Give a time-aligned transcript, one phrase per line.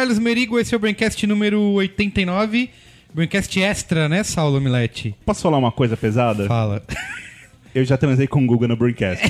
[0.00, 2.70] Carlos Merigo, esse é o Braincast número 89.
[3.12, 5.14] Braincast extra, né, Saulo Milete?
[5.26, 6.46] Posso falar uma coisa pesada?
[6.46, 6.82] Fala.
[7.74, 9.22] Eu já transei com o Guga no Braincast.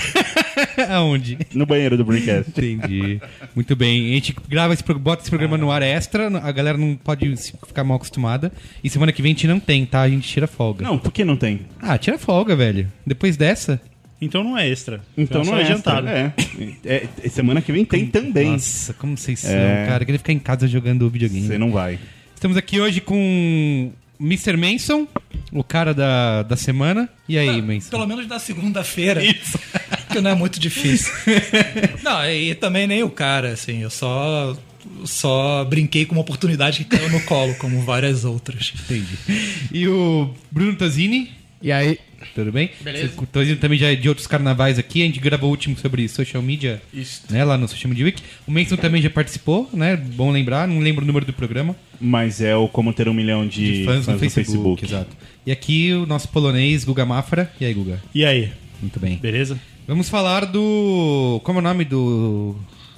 [0.88, 1.38] Aonde?
[1.52, 2.51] no banheiro do Braincast.
[2.51, 3.20] Entendi.
[3.52, 4.12] Muito bem.
[4.12, 7.34] A gente grava esse, bota esse programa no ar extra, a galera não pode
[7.66, 8.52] ficar mal acostumada.
[8.83, 10.02] E semana que vem a gente não tem, tá?
[10.02, 10.84] A gente tira folga.
[10.84, 11.62] Não, por que não tem?
[11.80, 12.87] Ah, tira folga, velho.
[13.05, 13.80] Depois dessa.
[14.20, 15.01] Então não é extra.
[15.16, 16.09] Então só não é adiantado.
[16.09, 16.34] adiantado.
[16.84, 17.09] É.
[17.24, 18.53] É, semana que vem tem também.
[18.53, 19.86] Nossa, como vocês são, É.
[19.86, 20.05] cara.
[20.05, 21.47] Queria ficar em casa jogando videogame.
[21.47, 21.98] Você não vai.
[22.34, 24.56] Estamos aqui hoje com Mr.
[24.56, 25.06] Manson,
[25.53, 27.08] o cara da, da semana.
[27.27, 27.91] E aí, Manson?
[27.91, 29.25] Pelo menos na segunda-feira.
[29.25, 29.58] Isso.
[30.12, 31.12] que não é muito difícil.
[32.02, 34.56] não, e também nem o cara, assim, eu só.
[35.05, 38.73] Só brinquei com uma oportunidade que caiu no colo, como várias outras.
[38.84, 39.19] Entendi.
[39.73, 41.30] E o Bruno Tazini.
[41.62, 41.98] E aí?
[42.35, 42.71] Tudo bem?
[42.81, 43.13] Beleza.
[43.17, 45.03] O Tazini também já é de outros carnavais aqui.
[45.03, 46.81] A gente gravou o último sobre social media,
[47.29, 47.45] né?
[47.45, 48.23] Lá no Social Media Week.
[48.47, 49.97] O Manson também já participou, né?
[49.97, 50.69] Bom lembrar.
[50.69, 51.75] Não lembro o número do programa.
[52.01, 55.17] Mas é o como ter um milhão de, De fãs, no, Facebook, Exato.
[55.47, 57.51] E aqui o nosso polonês, Guga Mafra.
[57.61, 58.01] E aí, Guga?
[58.15, 59.17] E aí, Muito bem.
[59.17, 59.59] beleza?
[59.87, 61.41] Vamos falar do.
[61.45, 62.55] Como é o nome do.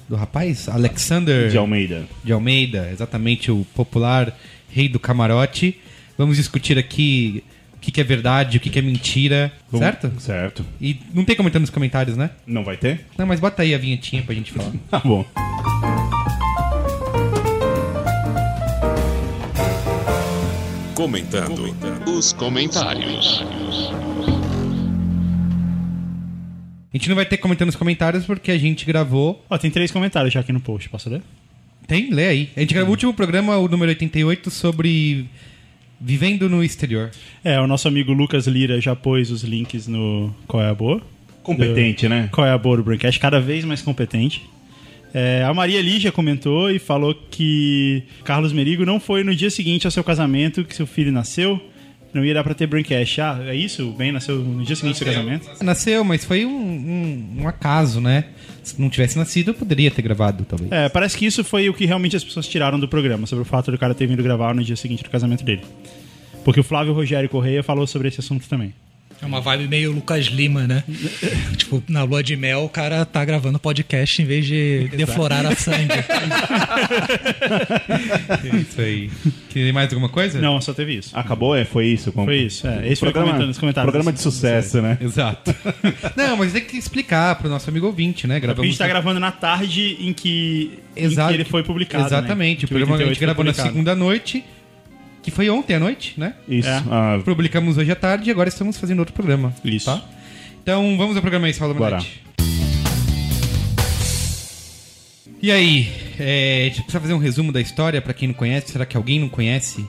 [0.07, 0.67] Do rapaz?
[0.67, 2.05] Alexander De Almeida.
[2.23, 4.37] de Almeida, exatamente o popular
[4.69, 5.77] rei do camarote.
[6.17, 7.43] Vamos discutir aqui
[7.83, 10.11] que, que é verdade, o que, que é mentira, Vamos- certo?
[10.19, 10.65] Certo.
[10.79, 12.29] E não tem comentando nos comentários, né?
[12.47, 13.05] Não vai ter?
[13.17, 14.71] Não, mas bota aí a vinhetinha pra gente falar.
[14.89, 15.25] Tá bom.
[20.95, 21.75] Comentando
[22.07, 23.43] os comentários.
[26.93, 29.43] A gente não vai ter comentando nos comentários porque a gente gravou.
[29.49, 31.21] Ó, tem três comentários já aqui no post, posso ler?
[31.87, 32.11] Tem?
[32.13, 32.49] Lê aí.
[32.55, 35.25] A gente gravou o último programa, o número 88, sobre
[36.03, 37.11] vivendo no exterior.
[37.43, 41.01] É, o nosso amigo Lucas Lira já pôs os links no Qual é a Boa?
[41.41, 42.29] Competente, né?
[42.31, 44.43] Qual é a Boa do Braincast, cada vez mais competente.
[45.13, 49.87] É, a Maria Lígia comentou e falou que Carlos Merigo não foi no dia seguinte
[49.87, 51.61] ao seu casamento que seu filho nasceu,
[52.13, 53.19] não ia dar pra ter Braincast.
[53.21, 53.89] Ah, é isso?
[53.89, 55.49] O Ben nasceu no dia seguinte ao seu casamento?
[55.63, 58.25] Nasceu, mas foi um, um- um acaso, né?
[58.63, 60.71] Se não tivesse nascido, eu poderia ter gravado, talvez.
[60.71, 63.45] É, parece que isso foi o que realmente as pessoas tiraram do programa, sobre o
[63.45, 65.61] fato do cara ter vindo gravar no dia seguinte do casamento dele.
[66.45, 68.73] Porque o Flávio Rogério Correia falou sobre esse assunto também.
[69.21, 70.83] É uma vibe meio Lucas Lima, né?
[71.55, 75.55] tipo, na lua de mel, o cara tá gravando podcast em vez de deflorar a
[75.55, 75.93] sangue.
[78.43, 79.09] É isso aí.
[79.53, 80.39] Tem mais alguma coisa?
[80.41, 81.17] Não, só teve isso.
[81.17, 81.55] Acabou?
[81.55, 82.11] É, foi isso?
[82.11, 82.87] Com- Foi isso, é.
[82.87, 83.91] Esse foi programa, comentando nos comentários.
[83.91, 84.97] programa de sucesso, né?
[84.99, 85.53] Exato.
[86.15, 88.35] não, mas tem que explicar pro nosso amigo ouvinte, né?
[88.35, 91.29] Porque a Gravamos gente tá gravando na tarde em que, em Exato.
[91.29, 92.05] que ele foi publicado.
[92.05, 92.63] Exatamente.
[92.63, 92.65] Né?
[92.65, 94.43] O programa que a gente foi gravou na segunda noite,
[95.23, 96.33] que foi ontem à noite, né?
[96.47, 96.67] Isso.
[96.69, 96.83] É.
[96.91, 99.53] Ah, Publicamos hoje à tarde e agora estamos fazendo outro programa.
[99.63, 99.85] Isso.
[99.85, 100.03] Tá?
[100.61, 101.99] Então vamos ao programa aí, Saulo Bora.
[105.41, 108.71] E aí, é, a gente precisa fazer um resumo da história pra quem não conhece.
[108.71, 109.85] Será que alguém não conhece?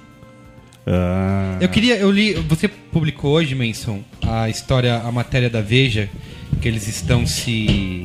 [0.87, 6.09] ah, Eu queria, eu li, você publicou hoje, Manson, a história, a matéria da Veja,
[6.61, 8.03] que eles estão se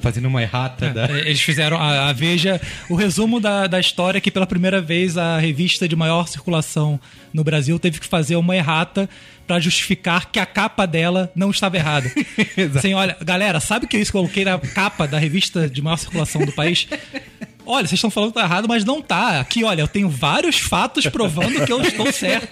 [0.00, 1.06] fazendo uma errata da.
[1.06, 5.16] É, Eles fizeram a, a Veja, o resumo da, da história que pela primeira vez
[5.16, 7.00] a revista de maior circulação
[7.32, 9.08] no Brasil teve que fazer uma errata
[9.46, 12.10] pra justificar que a capa dela não estava errada.
[12.76, 15.80] assim, olha, galera, sabe que é isso que eu coloquei na capa da revista de
[15.80, 16.86] maior circulação do país?
[17.64, 19.40] Olha, vocês estão falando que tá errado, mas não tá.
[19.40, 22.48] Aqui, olha, eu tenho vários fatos provando que eu estou certo.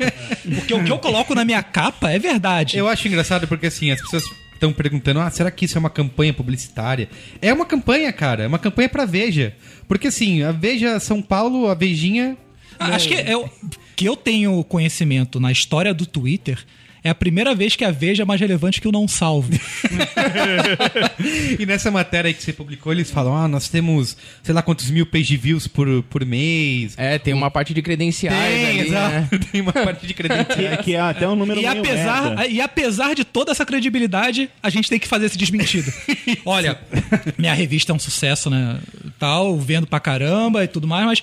[0.54, 2.76] Porque o que eu coloco na minha capa é verdade.
[2.76, 4.24] Eu acho engraçado porque assim, as pessoas
[4.56, 7.08] estão perguntando: ah, será que isso é uma campanha publicitária?
[7.40, 8.44] É uma campanha, cara.
[8.44, 9.54] É uma campanha pra Veja.
[9.86, 12.36] Porque assim, a Veja São Paulo, a Vejinha.
[12.78, 13.48] Ah, Acho que eu,
[13.94, 16.58] que eu tenho conhecimento na história do Twitter.
[17.06, 19.48] É a primeira vez que a Veja é mais relevante que o não salvo.
[21.58, 24.90] E nessa matéria aí que você publicou, eles falam: ah, nós temos sei lá quantos
[24.90, 26.94] mil page views por, por mês.
[26.96, 29.28] É, tem uma parte de credenciais Tem, ali, né?
[29.52, 30.80] Tem uma parte de credenciais.
[30.84, 32.46] que é até um número E meio apesar, merda.
[32.48, 35.92] e apesar de toda essa credibilidade, a gente tem que fazer esse desmentido.
[36.44, 36.78] Olha,
[37.38, 38.78] minha revista é um sucesso, né?
[39.18, 41.22] Tal, vendo pra caramba e tudo mais, mas.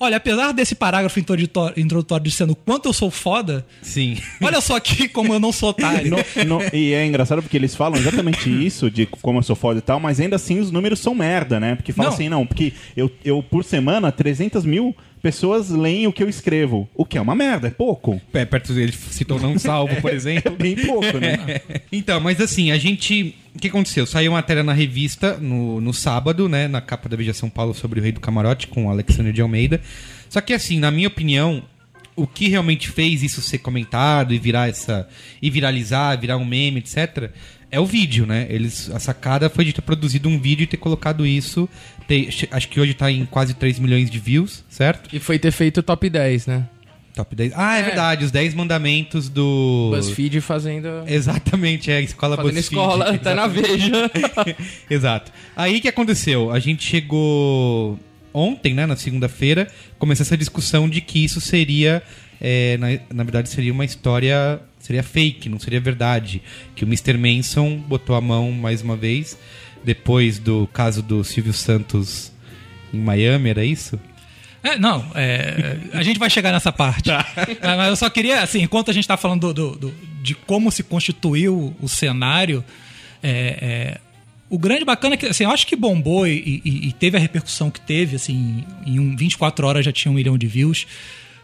[0.00, 1.74] Olha, apesar desse parágrafo introdutório,
[2.22, 4.16] dizendo o quanto eu sou foda, Sim.
[4.42, 6.10] olha só aqui como eu não sou otário.
[6.10, 9.78] No- no- e é engraçado porque eles falam exatamente isso, de como eu sou foda
[9.78, 11.74] e tal, mas ainda assim os números são merda, né?
[11.74, 12.14] Porque fala Não.
[12.14, 16.88] assim, não, porque eu, eu por semana, 300 mil pessoas leem o que eu escrevo.
[16.94, 18.20] O que é uma merda, é pouco.
[18.32, 20.56] É, perto dele citou não salvo, por É exemplo.
[20.56, 21.60] bem pouco, né?
[21.92, 23.34] Então, mas assim, a gente.
[23.54, 24.06] O que aconteceu?
[24.06, 26.68] Saiu uma matéria na revista no, no sábado, né?
[26.68, 29.40] Na capa da Veja São Paulo sobre o Rei do Camarote com o Alexandre de
[29.40, 29.80] Almeida.
[30.28, 31.62] Só que, assim, na minha opinião,
[32.14, 35.08] o que realmente fez isso ser comentado e virar essa.
[35.40, 37.30] e viralizar, virar um meme, etc.,
[37.70, 38.46] é o vídeo, né?
[38.48, 41.68] Eles, a sacada foi de ter produzido um vídeo e ter colocado isso.
[42.06, 45.14] Ter- acho que hoje tá em quase 3 milhões de views, certo?
[45.14, 46.66] E foi ter feito o top 10, né?
[47.14, 47.52] Top 10.
[47.56, 47.82] Ah, é, É.
[47.82, 49.90] verdade, os 10 mandamentos do.
[49.92, 50.88] BuzzFeed fazendo.
[51.06, 52.80] Exatamente, é a escola Fazendo BuzzFeed.
[52.80, 54.10] escola, tá na Veja.
[54.88, 55.32] Exato.
[55.56, 56.50] Aí o que aconteceu?
[56.52, 57.98] A gente chegou
[58.32, 59.68] ontem, né, na segunda-feira,
[59.98, 62.02] começou essa discussão de que isso seria,
[62.40, 66.42] é, na, na verdade, seria uma história, seria fake, não seria verdade.
[66.74, 67.14] Que o Mr.
[67.18, 69.38] Manson botou a mão mais uma vez,
[69.84, 72.32] depois do caso do Silvio Santos
[72.92, 73.98] em Miami, era isso?
[74.62, 77.10] É, não, é, a gente vai chegar nessa parte.
[77.10, 80.34] Mas mas eu só queria, assim, enquanto a gente está falando do, do- do- de
[80.34, 82.64] como se constituiu o cenário,
[83.22, 84.00] é, é,
[84.50, 87.20] o grande bacana é que, assim, eu acho que bombou e, e- e teve a
[87.20, 90.86] repercussão que teve, assim, em um, 24 horas já tinha um milhão de views.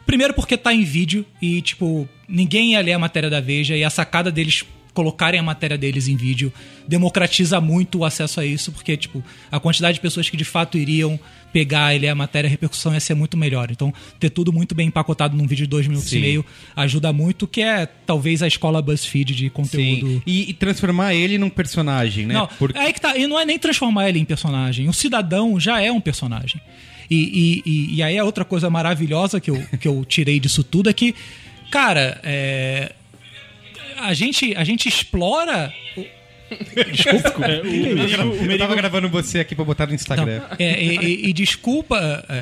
[0.05, 3.83] Primeiro porque tá em vídeo e, tipo, ninguém ia ler a matéria da Veja e
[3.83, 4.63] a sacada deles
[4.93, 6.53] colocarem a matéria deles em vídeo
[6.87, 9.21] democratiza muito o acesso a isso, porque, tipo,
[9.51, 11.19] a quantidade de pessoas que de fato iriam
[11.51, 13.69] pegar e ler a matéria, a repercussão ia ser muito melhor.
[13.71, 16.17] Então, ter tudo muito bem empacotado num vídeo de dois minutos Sim.
[16.17, 20.23] e meio ajuda muito, que é talvez a escola BuzzFeed de conteúdo.
[20.25, 22.33] E, e transformar ele num personagem, né?
[22.33, 23.17] Não, Porque- aí que tá.
[23.17, 24.87] E não é nem transformar ele em personagem.
[24.87, 26.61] O cidadão já é um personagem.
[27.09, 30.63] E, e, e- e aí a outra coisa maravilhosa que eu, que eu tirei disso
[30.63, 31.13] tudo é que,
[31.71, 32.91] cara, é,
[33.97, 35.73] a, gente, a gente explora.
[35.97, 36.05] o-
[36.91, 37.45] Desculpa.
[37.47, 40.39] É, o Merigo- o Eu Merigo- tava gravando você aqui pra botar no Instagram.
[40.39, 42.35] Não, é, e, e- e desculpa, é,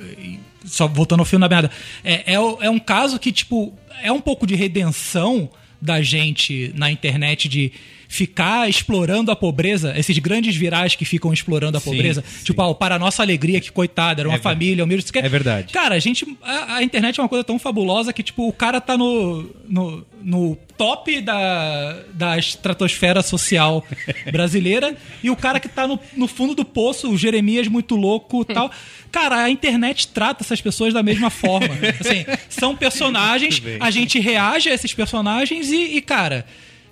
[0.00, 1.70] é, só voltando ao fio da merda,
[2.04, 3.72] é, é, o- é um caso que, tipo,
[4.02, 5.50] é um pouco de redenção
[5.80, 7.72] da gente na internet de
[8.10, 12.24] ficar explorando a pobreza, esses grandes virais que ficam explorando a Sim, pobreza.
[12.26, 12.42] sim.
[12.44, 15.00] Tipo, ah, para a nossa alegria, que coitada, era uma É família, o mesmo.
[15.00, 15.72] isso que- é verdade.
[15.74, 16.26] Cara, a gente.
[16.42, 20.06] A, a internet é uma coisa tão fabulosa que, tipo, o cara tá no, no,
[20.22, 23.84] no top da, da estratosfera social
[24.32, 28.40] brasileira e o cara que tá no, no fundo do poço, o Jeremias muito louco
[28.48, 28.70] e tal.
[29.12, 31.74] Cara, a internet trata essas pessoas da mesma forma.
[32.00, 36.46] Assim, são personagens, a gente reage a esses personagens e, e, cara.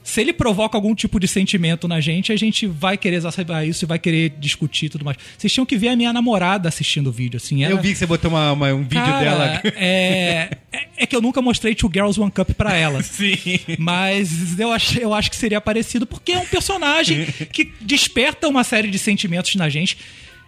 [0.09, 3.85] Se ele provoca algum tipo de sentimento na gente, a gente vai querer exacerbar isso
[3.85, 5.17] e vai querer discutir e tudo mais.
[5.37, 7.65] Vocês tinham que ver a minha namorada assistindo o vídeo, assim.
[7.65, 9.61] Ela, Eu vi que você botou uma- uma- um vídeo Cara, dela.
[9.75, 13.03] É, é, é que eu nunca mostrei Two Girls One Cup pra ela.
[13.05, 13.37] Sim.
[13.81, 18.63] Mas eu acho, eu acho que seria parecido, porque é um personagem que desperta uma
[18.63, 19.99] série de sentimentos na gente,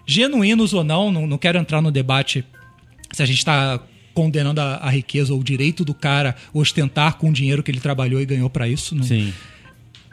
[0.07, 1.11] genuínos ou não.
[1.11, 2.45] Não, não quero entrar no debate
[3.13, 3.81] se a gente tá
[4.19, 7.79] condenando a, a riqueza ou o direito do cara ostentar com o dinheiro que ele
[7.79, 8.97] trabalhou e ganhou pra isso.
[8.97, 9.33] Não, Sim.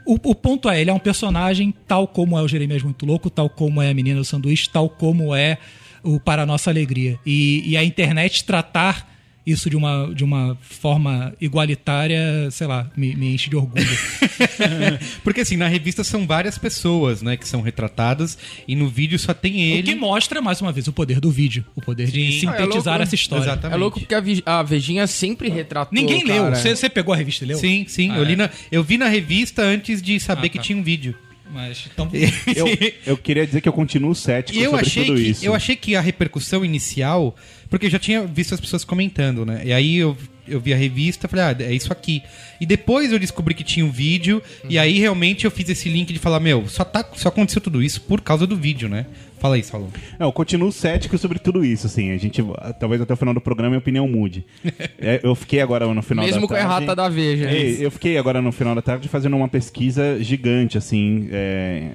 [0.05, 3.31] o, o ponto é, ele é um personagem tal como é o Jeremias Muito Louco,
[3.31, 5.57] tal como é a Menina do Sanduíche, tal como é
[6.03, 7.17] o Para Nossa Alegria.
[7.25, 9.11] E, e a internet tratar
[9.45, 13.86] isso de uma, de uma forma igualitária, sei lá, me, me enche de orgulho.
[15.24, 19.34] Porque assim, na revista são várias pessoas, né, que são retratadas e no vídeo só
[19.34, 19.84] tem o ele.
[19.84, 21.63] que mostra, mais uma vez, o poder do vídeo.
[21.75, 22.48] O poder de Sim.
[22.48, 23.03] Ah, é sintetizar louco, né?
[23.03, 23.43] essa história.
[23.43, 23.75] Exatamente.
[23.75, 25.93] É louco porque a, a Vejinha sempre retratou.
[25.93, 26.43] Ninguém leu.
[26.43, 26.55] cara.
[26.55, 27.58] Você pegou a revista e leu?
[27.58, 28.12] Sim, sim.
[28.12, 28.36] Ah, eu, li é.
[28.36, 30.63] na, eu vi na revista antes de saber Ah, que tá.
[30.63, 31.15] tinha um vídeo.
[31.55, 32.09] Mas, então,
[32.53, 32.67] Eu,
[33.05, 35.45] eu queria dizer que eu continuo cético E eu sobre achei, tudo que, isso.
[35.45, 37.33] eu achei que a repercussão inicial.
[37.69, 39.62] Porque eu já tinha visto as pessoas comentando, né?
[39.63, 42.21] E aí eu, eu vi a revista falei, ah, é isso aqui.
[42.59, 44.43] E depois eu descobri que tinha um vídeo.
[44.67, 47.81] E aí realmente eu fiz esse link de falar, meu, só, tá, só aconteceu tudo
[47.81, 49.05] isso por causa do vídeo, né?
[49.39, 49.88] Fala aí, Salom.
[50.18, 52.12] Não, eu continuo cético sobre tudo isso, assim.
[52.12, 52.44] A gente,
[52.80, 54.46] talvez até o final do programa a opinião mude.
[54.98, 56.72] É, eu fiquei agora no final Mesmo da com a tarde...
[56.72, 57.51] errata da Veja.
[57.51, 61.27] Ei, eu fiquei agora no final da tarde fazendo uma pesquisa gigante, assim.
[61.32, 61.92] é,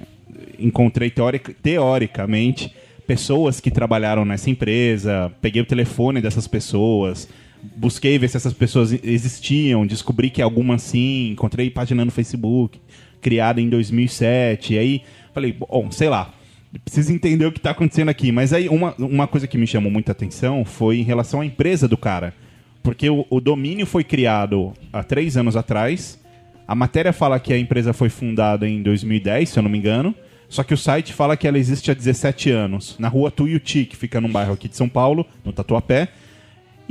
[0.57, 2.73] encontrei teoric- teoricamente
[3.05, 7.27] pessoas que trabalharam nessa empresa, peguei o telefone dessas pessoas,
[7.75, 12.79] busquei ver se essas pessoas existiam, descobri que algumas sim, encontrei página no Facebook,
[13.19, 15.01] criada em 2007, e aí
[15.33, 16.33] falei, bom, sei lá,
[16.79, 18.31] preciso entender o que está acontecendo aqui.
[18.31, 21.87] Mas aí uma, uma coisa que me chamou muita atenção foi em relação à empresa
[21.87, 22.33] do cara.
[22.81, 26.19] Porque o, o domínio foi criado há três anos atrás.
[26.67, 30.15] A matéria fala que a empresa foi fundada em 2010, se eu não me engano.
[30.47, 32.97] Só que o site fala que ela existe há 17 anos.
[32.99, 36.09] Na rua Tuiuti, que fica num bairro aqui de São Paulo, no Tatuapé.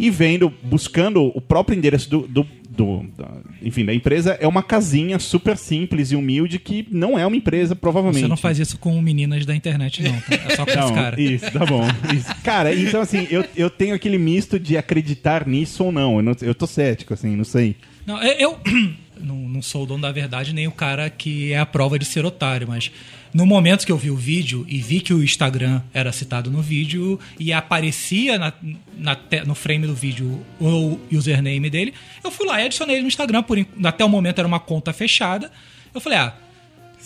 [0.03, 3.29] E vendo, buscando o próprio endereço do, do- do- da,
[3.63, 7.77] enfim, da empresa, é uma casinha super simples e humilde que não é uma empresa,
[7.77, 8.23] provavelmente.
[8.23, 10.13] você não faz isso com meninas da internet, não.
[10.13, 10.35] Tá?
[10.49, 11.21] É só com os Não, caras.
[11.21, 11.83] Isso, tá bom.
[12.17, 12.35] Isso.
[12.43, 16.17] Cara, então assim, eu, eu tenho aquele misto de acreditar nisso ou não.
[16.17, 17.77] Eu, não, eu tô cético, assim, não sei.
[18.07, 18.59] Não, eu,
[19.21, 22.07] não, não sou o dono da verdade, nem o cara que é a prova de
[22.07, 22.91] ser otário, mas
[23.33, 26.61] no momento que eu vi o vídeo e vi que o Instagram era citado no
[26.61, 28.53] vídeo e aparecia na,
[28.99, 31.95] na te- no frame do vídeo o username dele,
[32.25, 33.43] eu fui lá e adicionei ele no Instagram.
[33.45, 35.51] Por, até o momento era uma conta fechada.
[35.95, 36.35] Eu falei, ah,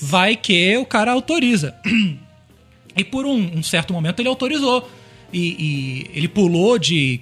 [0.00, 1.74] vai que o cara autoriza.
[2.96, 4.90] E por um, um certo momento ele autorizou.
[5.32, 7.20] E, e ele pulou de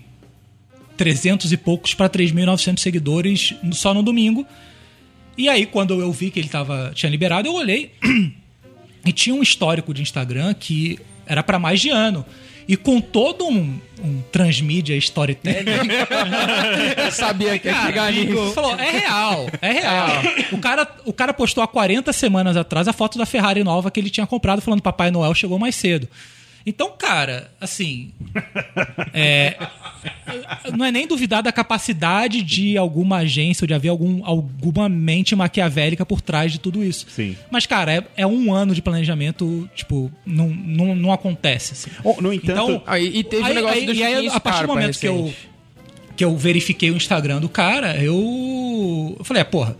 [0.97, 4.47] 300 e poucos para 3.900 seguidores só no domingo.
[5.37, 7.90] E aí, quando eu vi que ele tava, tinha liberado, eu olhei
[9.04, 12.25] e tinha um histórico de Instagram que era para mais de ano.
[12.68, 15.66] E com todo um, um transmídia storytelling,
[17.04, 18.52] Eu sabia que ia chegar nisso.
[18.52, 20.09] Falou, é real, é real.
[20.52, 23.99] O cara, o cara postou há 40 semanas atrás a foto da Ferrari nova que
[23.99, 26.09] ele tinha comprado, falando Papai Noel chegou mais cedo.
[26.64, 28.12] Então, cara, assim.
[29.12, 29.57] é,
[30.76, 35.35] não é nem duvidar da capacidade de alguma agência ou de haver algum, alguma mente
[35.35, 37.07] maquiavélica por trás de tudo isso.
[37.11, 37.37] Sim.
[37.50, 41.73] Mas, cara, é, é um ano de planejamento, tipo, não, não, não acontece.
[41.73, 41.90] assim.
[42.04, 44.40] Oh, no entanto, Então, Ah, e, teve o Aí- negócio aí- do e aí, a
[44.40, 45.35] partir do momento que eu,
[46.16, 49.76] que eu verifiquei o Instagram do cara, eu, eu falei, é, porra,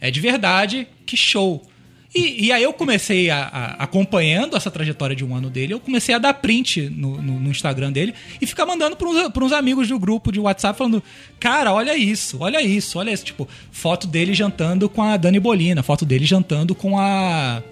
[0.00, 1.66] é de verdade, que show.
[2.12, 5.78] E, e aí eu comecei a, a- acompanhando essa trajetória de um ano dele, eu
[5.80, 9.44] comecei a dar print no, no- no Instagram dele e ficar mandando para uns, pra
[9.44, 11.00] uns amigos do grupo de WhatsApp falando,
[11.38, 13.24] cara, olha isso, olha isso, olha isso.
[13.24, 17.62] Tipo, foto dele jantando com a Dani Bolina, foto dele jantando com a...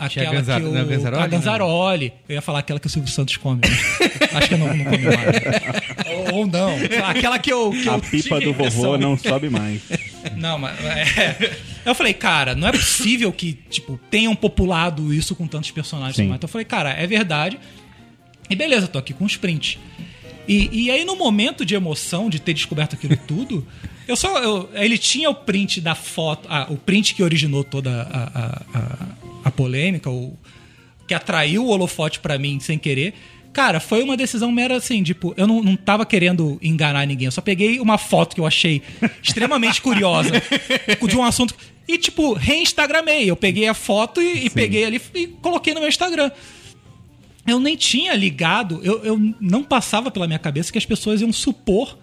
[0.00, 2.12] Aquela Ganza- que o, não, Ganzaroli, a Ganzaroli.
[2.28, 3.62] Eu ia falar aquela que o Silvio Santos come.
[4.32, 6.06] Acho que eu não, não come mais.
[6.30, 6.70] ou, ou não.
[7.08, 7.72] Aquela que eu.
[7.72, 9.80] Que a eu pipa do vovô não sobe mais.
[10.36, 10.78] Não, mas.
[10.84, 11.50] é.
[11.84, 16.16] Eu falei, cara, não é possível que, tipo, tenham populado isso com tantos personagens.
[16.16, 16.24] Sim.
[16.34, 17.58] Então eu falei, cara, é verdade.
[18.50, 19.78] E beleza, tô aqui com os prints.
[20.46, 23.66] E, e aí, no momento de emoção de ter descoberto aquilo tudo,
[24.06, 24.38] eu só.
[24.42, 26.46] eu- ele tinha o print da foto.
[26.50, 29.06] ah, o print que originou toda a, a, a,
[29.44, 30.34] a polêmica, o,
[31.06, 33.14] que atraiu o holofote pra mim sem querer.
[33.52, 37.26] Cara, foi uma decisão mera assim, tipo, eu não, não tava querendo enganar ninguém.
[37.26, 38.82] Eu só peguei uma foto que eu achei
[39.22, 40.30] extremamente curiosa
[41.08, 41.54] de um assunto.
[41.86, 43.28] E, tipo, reinstagramei.
[43.28, 46.30] Eu peguei a foto e, e peguei ali e coloquei no meu Instagram
[47.48, 51.32] eu nem tinha ligado, eu, eu não passava pela minha cabeça que as pessoas iam
[51.32, 51.98] supor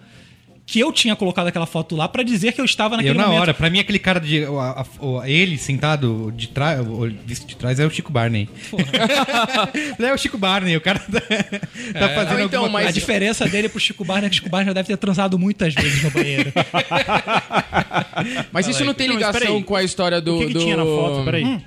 [0.68, 3.26] que eu tinha colocado aquela foto lá pra dizer que eu estava naquele Eu na
[3.26, 3.40] momento.
[3.40, 4.42] hora, pra mim aquele cara de.
[4.44, 6.80] a- a- o- ele sentado de trás,
[7.24, 8.48] visto de trás é o Chico Barney.
[10.00, 13.46] é o Chico Barney, o cara tá, tá fazendo Não, então, alguma mas- A diferença
[13.48, 16.02] dele pro Chico Barney é que o Chico Barney já deve ter transado muitas vezes
[16.02, 16.52] no banheiro.
[18.52, 19.62] Mas isso não tem Não, ligação peraí.
[19.62, 20.36] com a história do.
[20.36, 21.24] o que, que do- tinha na foto?
[21.24, 21.44] Peraí.
[21.44, 21.60] Hum.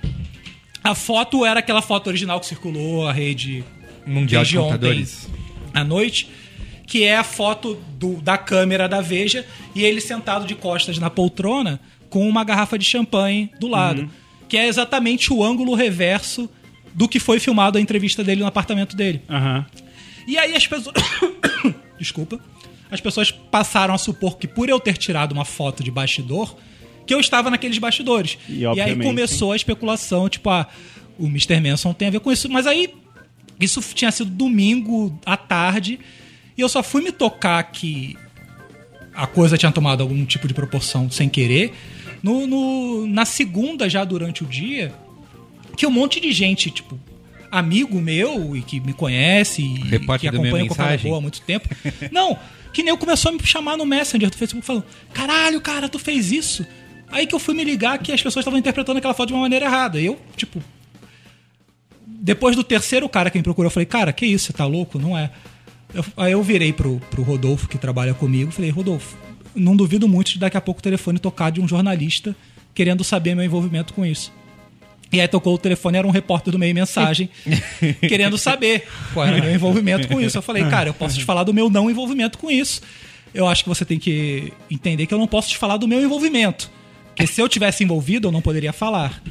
[0.84, 3.63] A foto era aquela foto original que circulou a rede
[4.06, 5.06] Mundial de desde ontem
[5.74, 6.29] à noite,
[6.89, 11.10] que é a foto do- da câmera da Veja e ele sentado de costas na
[11.10, 11.79] poltrona
[12.10, 14.10] com uma garrafa de champanhe do lado,
[14.50, 16.50] que é exatamente o ângulo reverso
[16.96, 19.22] do que foi filmado a entrevista dele no apartamento dele.
[19.29, 19.65] Aham.
[20.27, 20.96] E aí as pessoas.
[22.00, 22.39] Desculpa.
[22.91, 26.55] As pessoas passaram a supor que por eu ter tirado uma foto de bastidor,
[27.05, 28.38] que eu estava naqueles bastidores.
[28.50, 30.67] E, E, aí começou a especulação, tipo, ah,
[31.19, 31.60] o Mr.
[31.60, 32.50] Manson tem a ver com isso.
[32.50, 32.91] Mas aí,
[33.60, 36.00] isso tinha sido domingo à tarde,
[36.60, 38.18] e eu só fui me tocar que
[39.13, 41.74] a coisa tinha tomado algum tipo de proporção sem querer.
[42.22, 44.94] No, no- na segunda, já durante o dia,
[45.78, 47.00] que um monte de gente, tipo,
[47.51, 50.75] amigo meu e que me conhece e Repórter que acompanha o.
[51.08, 51.68] Boa há muito tempo.
[52.12, 52.38] Não,
[52.74, 55.98] que nem eu começou a me chamar no Messenger do Facebook falando: caralho, cara, tu
[55.98, 56.66] fez isso.
[57.12, 59.42] Aí que eu fui me ligar que as pessoas estavam interpretando aquela foto de uma
[59.42, 60.00] maneira errada.
[60.00, 60.62] E eu, tipo.
[62.06, 65.00] Depois do terceiro cara que me procurou, eu falei, cara, que isso, você tá louco?
[65.00, 65.30] Não é.
[65.93, 69.15] Eu- aí eu virei pro, pro Rodolfo, que trabalha comigo, falei, Rodolfo,
[69.55, 72.36] não duvido muito de daqui a pouco o telefone tocar de um jornalista
[72.74, 74.31] querendo saber meu envolvimento com isso.
[75.12, 77.29] E aí tocou o telefone, era um repórter do meio mensagem,
[78.08, 80.38] querendo saber qual era o meu envolvimento com isso.
[80.38, 82.81] Eu falei, cara, eu posso te falar do meu não envolvimento com isso.
[83.34, 86.00] Eu acho que você tem que entender que eu não posso te falar do meu
[86.01, 86.69] envolvimento.
[87.19, 89.21] Porque se eu tivesse envolvido, eu não poderia falar.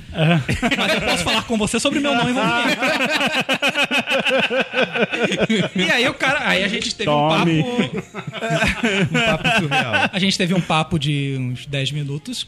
[0.76, 2.82] Mas eu posso falar com você sobre meu não envolvimento.
[5.74, 6.46] e aí o cara.
[6.46, 7.60] Aí a gente teve Tome.
[7.60, 8.08] um papo.
[9.08, 10.10] Um papo surreal.
[10.12, 12.46] A gente teve um papo de uns 10 minutos.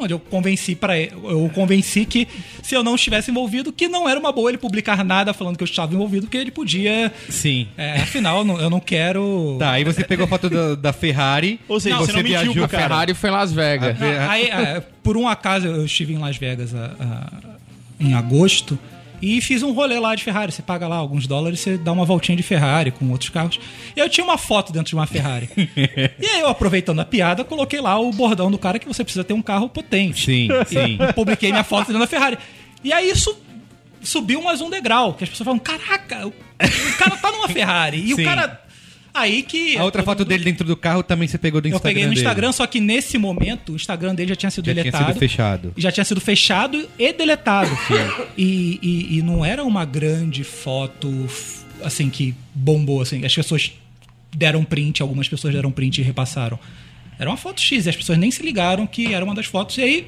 [0.00, 2.26] Onde eu convenci para eu convenci que
[2.62, 5.62] se eu não estivesse envolvido, que não era uma boa ele publicar nada falando que
[5.62, 7.12] eu estava envolvido, porque ele podia.
[7.28, 7.68] Sim.
[7.76, 9.56] É, afinal, eu não- eu não quero.
[9.58, 11.60] Tá, aí você pegou a foto da, da Ferrari.
[11.68, 12.82] Ou seja, Não, você não você mentiu viajou pro A cara.
[12.88, 13.98] Ferrari foi em Las Vegas.
[13.98, 17.50] Não, aí, é, por um acaso, eu estive em Las Vegas a- a-
[18.00, 18.78] em agosto.
[19.22, 20.52] E fiz um rolê lá de Ferrari.
[20.52, 23.60] Você paga lá alguns dólares, você dá uma voltinha de Ferrari com outros carros.
[23.96, 25.48] E eu tinha uma foto dentro de uma Ferrari.
[25.56, 29.24] e aí eu, aproveitando a piada, coloquei lá o bordão do cara que você precisa
[29.24, 30.26] ter um carro potente.
[30.26, 30.98] Sim, sim.
[31.00, 32.38] E publiquei minha foto dentro da Ferrari.
[32.82, 33.36] E aí isso
[34.02, 36.32] subiu mais um degrau, que as pessoas falam, caraca, o,
[36.98, 37.98] cara tá numa Ferrari.
[37.98, 38.22] E Sim.
[38.22, 38.69] o cara...
[39.12, 39.76] Aí que...
[39.76, 41.90] A outra todo foto mundo- dele dentro do carro também você pegou do Eu Instagram
[41.90, 42.20] peguei no dele.
[42.20, 45.06] Instagram, só que nesse momento o Instagram dele já tinha sido Já tinha deletado.
[45.12, 45.72] sido fechado.
[45.76, 47.70] Já tinha sido fechado e deletado.
[48.38, 51.26] E, e, e não era uma grande foto,
[51.82, 53.24] assim, que bombou, assim.
[53.24, 53.72] As pessoas
[54.34, 56.58] deram print, algumas pessoas deram print e repassaram.
[57.18, 59.76] Era uma foto X, e as pessoas nem se ligaram que era uma das fotos.
[59.76, 60.06] E aí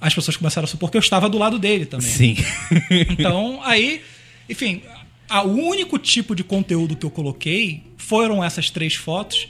[0.00, 2.06] as pessoas começaram a supor que eu estava do lado dele também.
[2.06, 2.36] Sim.
[3.10, 4.00] Então, aí,
[4.50, 4.82] enfim,
[5.30, 9.48] o único tipo de conteúdo que eu coloquei foram essas três fotos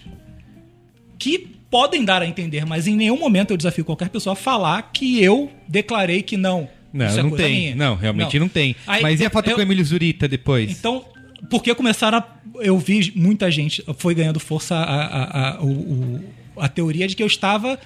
[1.18, 1.38] que
[1.70, 5.22] podem dar a entender, mas em nenhum momento eu desafio qualquer pessoa a falar que
[5.22, 6.68] eu declarei que não.
[6.92, 7.54] Não, é não tem.
[7.60, 7.74] minha.
[7.74, 8.76] Não, realmente não, tem.
[8.86, 10.70] Aí, Mas e a foto eu- com o Emílio Zurita depois?
[10.70, 11.04] Então,
[11.50, 12.26] porque começaram a.
[12.60, 13.84] Eu vi muita gente.
[13.98, 16.22] Foi ganhando força a, a, a, o-
[16.56, 17.80] a teoria de que eu estava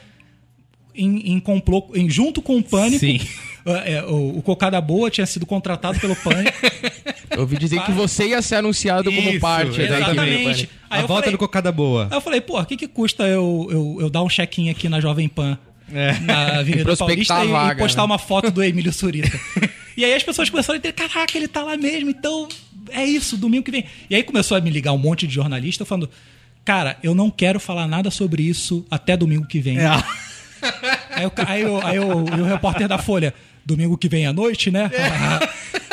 [0.95, 1.91] em, em complô.
[1.95, 2.99] Em, junto com o Pânico.
[3.01, 3.19] Sim.
[3.77, 6.57] É, é, o, o Cocada Boa tinha sido contratado pelo Pânico.
[7.31, 10.45] Eu ouvi dizer que você ia ser anunciado como Isso, parte da equipe do Exatamente.
[10.45, 10.73] Pânico.
[10.91, 12.09] Aí a eu volta falei, do Cocada Boa.
[12.11, 14.89] Aí eu falei, pô, o que, que custa eu, eu, eu dar um check-in aqui
[14.89, 15.57] na Jovem Pan,
[16.23, 18.07] na Avenida Paulista, a e, vaga, e postar né?
[18.07, 19.39] uma foto do Emílio Surita.
[19.97, 22.49] e aí as pessoas começaram a entender, caraca, ele tá lá mesmo, então
[22.91, 23.85] é isso, domingo que vem.
[24.09, 26.09] E aí começou a me ligar um monte de jornalista falando,
[26.65, 29.79] cara, eu não quero falar nada sobre isso até domingo que vem.
[31.11, 33.33] Aí, o ca- aí, o- aí o, e o repórter da Folha,
[33.69, 34.91] domingo que vem à noite, né?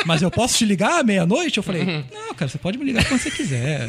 [0.05, 1.57] Mas eu posso te ligar à meia-noite?
[1.57, 3.87] Eu falei, não, cara, você pode me ligar quando você quiser.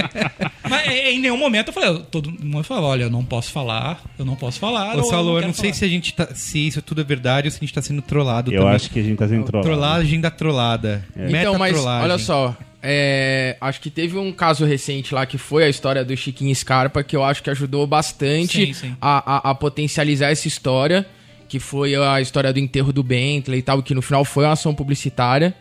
[0.68, 4.02] Mas é, em nenhum momento eu falei, todo mundo falou, olha, eu não posso falar,
[4.18, 4.96] eu não posso falar.
[4.96, 5.74] Ô, Saulo, eu quero não sei falar.
[5.78, 8.02] se a gente tá, se isso tudo é verdade ou se a gente tá sendo
[8.02, 8.74] trollado Eu também.
[8.76, 9.68] acho que a gente tá sendo trollado.
[9.70, 11.04] Trollagem da trollada.
[11.14, 12.04] Meta Então, mas trollagem.
[12.04, 12.56] olha só.
[12.82, 17.02] é, acho que teve um caso recente lá que foi a história do Chiquinho Scarpa,
[17.02, 18.96] que eu acho que ajudou bastante Sim, sim.
[19.00, 21.06] A, a- a potencializar essa história,
[21.48, 24.52] que foi a história do enterro do Bentley e tal, que no final foi uma
[24.52, 25.54] ação publicitária.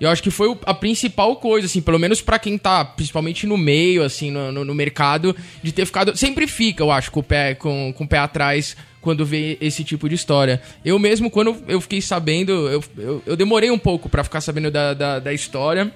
[0.00, 3.46] E eu acho que foi a principal coisa, assim, pelo menos pra quem tá, principalmente
[3.46, 6.16] no meio, assim, no, no- no mercado, de ter ficado.
[6.16, 9.82] Sempre fica, eu acho, com o pé, com, com o pé atrás quando vê esse
[9.84, 10.60] tipo de história.
[10.84, 14.70] Eu mesmo, quando eu fiquei sabendo, eu, eu, eu demorei um pouco pra ficar sabendo
[14.70, 15.92] da, da, da história.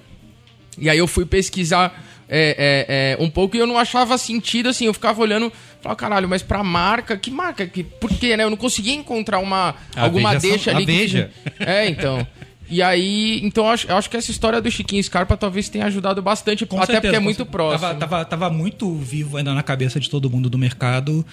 [0.77, 4.69] E aí eu fui pesquisar é, é, é, um pouco e eu não achava sentido,
[4.69, 7.65] assim, eu ficava olhando, falava, caralho, mas pra marca, que marca?
[7.65, 8.43] Que, por quê, né?
[8.43, 10.85] Eu não conseguia encontrar uma, A alguma Veja deixa são- a ali.
[10.85, 11.31] que- Veja.
[11.59, 12.25] É, então.
[12.69, 15.85] E aí, então eu acho, eu acho que essa história do Chiquinho Scarpa talvez tenha
[15.85, 17.51] ajudado bastante, Com até certeza, porque é muito certeza.
[17.51, 17.79] próximo.
[17.79, 21.25] Tava, tava, tava muito vivo ainda na cabeça de todo mundo do mercado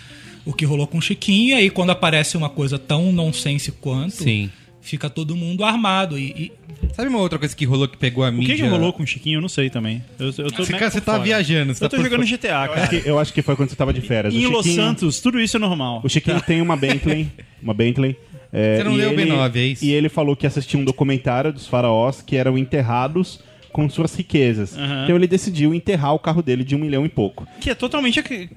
[0.47, 1.51] o que rolou com o Chiquinho.
[1.51, 4.49] E aí, quando aparece uma coisa tão nonsense quanto, Sim.
[4.85, 6.17] Fica todo mundo armado.
[6.19, 6.53] E, e-
[6.95, 8.55] Sabe uma outra coisa que rolou que pegou a O mídia?
[8.55, 10.03] que, que rolou com o Chiquinho, eu não sei também.
[10.19, 11.75] Eu, eu tô Você, cara, você tá viajando.
[11.75, 12.37] Você Eu tá tô por jogando fora.
[12.39, 12.87] GTA, Acho cara.
[12.89, 14.33] que- eu acho que foi quando você tava de férias.
[14.35, 16.01] Em o Los Santos, tudo isso é normal.
[16.05, 17.27] O Chiquinho tem uma Bentley.
[17.63, 18.15] Uma Bentley.
[18.53, 19.85] é, Você não e leu o ele- B9, é isso?
[19.85, 23.41] E ele falou que assistiu um documentário dos faraós que eram enterrados
[23.73, 24.77] com suas riquezas.
[24.77, 25.05] Aham.
[25.05, 27.49] Então ele decidiu enterrar o carro dele de um milhão e pouco.
[27.61, 28.51] Que é totalmente ac-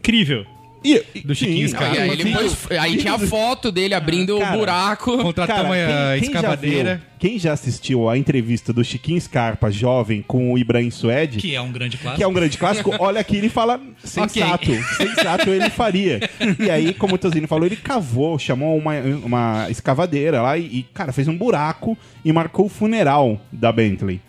[0.82, 1.06] crível.
[1.16, 4.60] E, Do Chiquinho e aí, ele pôs- aí tinha a foto dele abrindo Cara, o
[4.60, 5.18] buraco.
[5.18, 6.96] Contratamos Cara, a quem, quem já escavadeira.
[6.96, 11.56] viu- quem já assistiu a entrevista do Chiquinho Scarpa, jovem, com o Ibrahim Suede, que
[11.56, 12.18] é um grande clássico.
[12.18, 16.20] que é um grande clássico, olha aqui ele fala sensato, sensato ele faria.
[16.64, 20.84] E aí, como o Tozini falou, ele cavou, chamou uma, uma escavadeira lá e, e,
[20.94, 24.22] cara, fez um buraco e marcou o funeral da Bentley.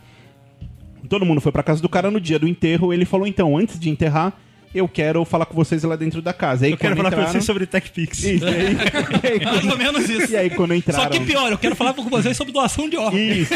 [1.09, 3.79] Todo mundo foi pra casa do cara no dia do enterro, ele falou, então, antes
[3.79, 4.33] de enterrar,
[4.75, 6.67] eu quero falar com vocês lá dentro da casa.
[6.67, 8.19] Aí, Eu quero falar com vocês sobre TechPix.
[8.23, 8.77] Isso, e aí,
[9.25, 10.33] e aí, Mais ou menos isso.
[10.33, 11.03] e aí quando entraram...
[11.05, 13.21] Só que pior, eu quero falar com vocês sobre doação de órgãos.
[13.21, 13.55] Isso.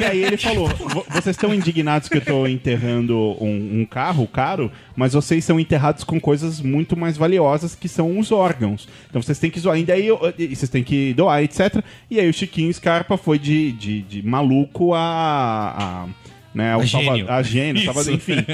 [0.00, 4.26] E aí ele falou: "Vo- vocês estão indignados que eu tô enterrando um, um carro
[4.26, 8.88] caro, mas vocês são enterrados com coisas muito mais valiosas que são os órgãos.
[9.08, 9.78] Então vocês têm que zoar.
[9.78, 11.82] E daí eu- e vocês têm que doar, etc.
[12.10, 15.74] E aí o Chiquinho Scarpa foi de, de, de maluco a.
[15.78, 16.06] a
[16.54, 17.30] né, A gênio.
[17.30, 18.44] a gênio, tava- enfim.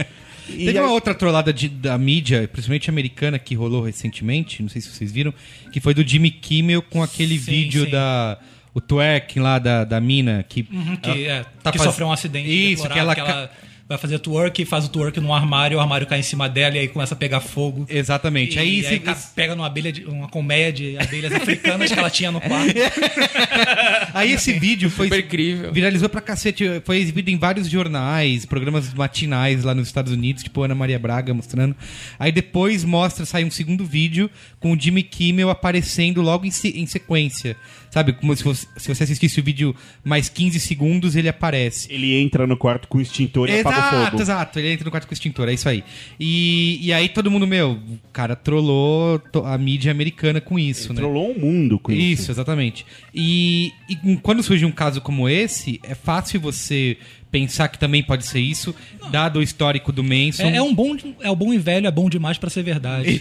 [0.49, 4.69] E Teve aí- uma outra trollada de- da mídia, principalmente americana, que rolou recentemente, não
[4.69, 5.33] sei se vocês viram,
[5.73, 7.91] que foi do Jimmy Kimmel com aquele Sim, vídeo sim.
[7.91, 8.39] da.
[8.75, 10.67] O twerk lá da, da mina que.
[10.71, 12.49] Uhum, que, é, tá que faz- sofreu um acidente.
[12.51, 13.51] Isso, que deplorável, ela.
[13.87, 16.81] Vai fazer twerk, faz o twerk num armário, o armário cai em cima dela e
[16.81, 17.87] aí começa a pegar fogo.
[17.89, 18.57] Exatamente.
[18.57, 22.11] E aí, aí, se- pega numa abelha de, uma colmeia de abelhas africanas que ela
[22.11, 22.75] tinha no quarto.
[24.15, 25.07] aí esse vídeo foi.
[25.07, 25.73] Super incrível.
[25.73, 26.65] Viralizou pra cacete.
[26.85, 31.35] Foi exibido em vários jornais, programas matinais lá nos Estados Unidos, tipo Ana Maria Braga
[31.35, 31.77] mostrando.
[32.19, 34.31] Aí depois mostra, sai um segundo vídeo
[34.65, 37.55] com o Jimmy Kimmel aparecendo logo em, se- em sequência.
[37.91, 38.15] Sabe?
[38.15, 41.87] Como se você, se você assistisse o vídeo mais 15 segundos, ele aparece.
[41.93, 44.23] Ele entra no quarto com o extintor e apaga o Exato, fogo.
[44.23, 44.59] exato.
[44.59, 45.85] Ele entra no quarto com o extintor, é isso aí.
[46.19, 51.01] E, e aí todo mundo, meu, o cara trollou a mídia americana com isso, né?
[51.01, 52.23] Trollou o mundo com isso.
[52.23, 52.87] Isso, exatamente.
[53.15, 56.97] E, e quando surge um caso como esse, é fácil você
[57.35, 58.73] pensar que também pode ser isso,
[59.11, 60.45] dado o histórico do Manson.
[60.45, 63.21] É, é um bom, é o bom e velho, é bom demais pra ser verdade.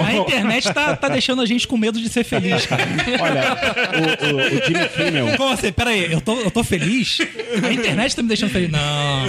[0.00, 2.84] A, a internet tá, tá deixando a gente com medo de ser feliz, cara.
[3.20, 3.42] Olha,
[3.98, 5.36] o, o, o Jimmy Kimmel.
[5.36, 5.72] Como assim?
[5.72, 7.18] Pera aí, eu tô, eu tô feliz?
[7.64, 8.70] A internet tá me deixando feliz?
[8.70, 9.26] Não.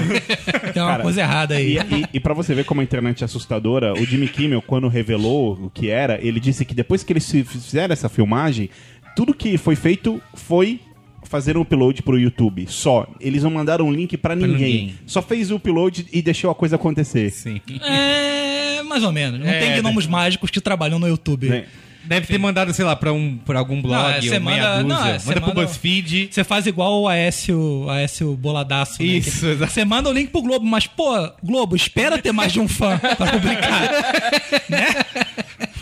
[0.71, 1.77] Tem uma Cara, coisa errada aí.
[1.77, 4.87] E, e, e pra você ver como a internet é assustadora, o Jimmy Kimmel, quando
[4.87, 8.69] revelou o que era, ele disse que depois que eles fi- fizeram essa filmagem,
[9.15, 10.79] tudo que foi feito foi
[11.27, 12.65] fazer um upload pro YouTube.
[12.69, 13.07] Só.
[13.19, 14.51] Eles não mandaram um link pra ninguém.
[14.53, 14.95] ninguém.
[15.05, 17.29] Só fez o upload e deixou a coisa acontecer.
[17.31, 17.61] Sim.
[17.83, 19.39] É, mais ou menos.
[19.39, 21.49] Não É, tem gnomos mágicos que trabalham no YouTube.
[21.49, 21.65] Né?
[22.05, 24.63] Deve ter mandado, sei lá, pra, um, pra algum blog, Não, é, você ou meia
[24.63, 24.87] manda- dúzia.
[24.87, 26.29] não, é, você manda pro manda- BuzzFeed.
[26.31, 29.03] Você faz igual o Aécio, Aécio Boladaço.
[29.03, 29.09] né?
[29.09, 29.73] Isso, Que- exato.
[29.73, 32.97] Você manda o link pro Globo, mas, pô, Globo, espera ter mais de um fã
[32.97, 33.91] pra publicar.
[34.69, 34.85] né?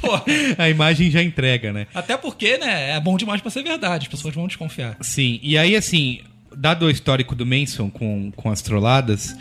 [0.06, 0.22] Pô,
[0.58, 1.88] A imagem já entrega, né?
[1.94, 4.06] até porque, né, é bom demais pra ser verdade.
[4.06, 4.98] As pessoas vão desconfiar.
[5.02, 6.20] Sim, e aí assim,
[6.56, 9.36] dado o histórico do Manson com, com as trolladas,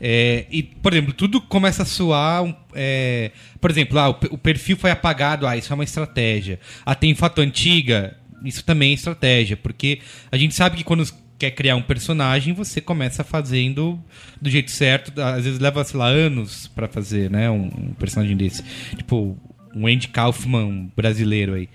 [0.00, 2.44] é, e, por exemplo, tudo começa a soar.
[2.74, 6.58] é, por exemplo, ah, o, o perfil foi apagado, ah, isso é uma estratégia.
[6.86, 10.00] Ah, tem foto antiga, isso também é estratégia, porque
[10.32, 11.04] a gente sabe que quando
[11.38, 13.98] quer criar um personagem, você começa fazendo
[14.40, 18.36] do jeito certo, às vezes leva, sei lá, anos pra fazer, né, um, um personagem
[18.36, 18.62] desse.
[18.96, 19.36] Tipo,
[19.74, 21.68] um Andy Kaufman brasileiro aí.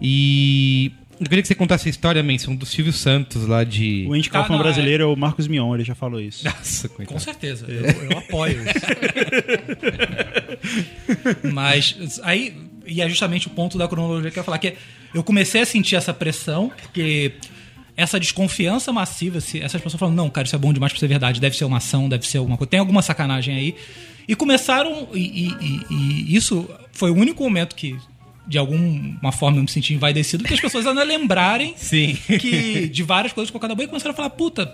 [0.00, 4.04] E eu queria que você contasse a história, Manson, do Silvio Santos lá de.
[4.08, 4.68] O Andy Ah, Kaufman não, é.
[4.68, 6.44] brasileiro é o Marcos Mion, ele já falou isso.
[6.44, 7.20] Nossa, Com coitado.
[7.20, 8.84] certeza, eu, eu apoio isso.
[11.52, 12.54] Mas aí,
[12.86, 14.74] e é justamente o ponto da cronologia que eu ia falar, que
[15.14, 17.32] eu comecei a sentir essa pressão, porque
[17.96, 21.06] essa desconfiança massiva, se essas pessoas falam, não, cara, isso é bom demais pra ser
[21.06, 23.74] verdade, deve ser uma ação, deve ser alguma coisa, tem alguma sacanagem aí.
[24.26, 27.96] E começaram, e, e- e- isso foi o único momento que,
[28.46, 32.16] de alguma forma, eu me senti envaidecido, que as pessoas ainda lembrarem Sim.
[32.40, 34.72] que de várias coisas com cada banho começaram a falar, puta,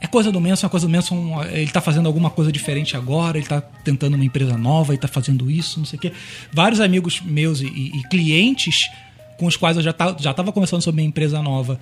[0.00, 3.36] é coisa do Manson, é coisa do Manson, ele tá fazendo alguma coisa diferente agora,
[3.36, 6.12] ele tá tentando uma empresa nova, ele tá fazendo isso, não sei o quê.
[6.52, 8.88] Vários amigos meus e, e- clientes
[9.38, 11.78] com os quais eu já, tá, já tava conversando sobre minha empresa nova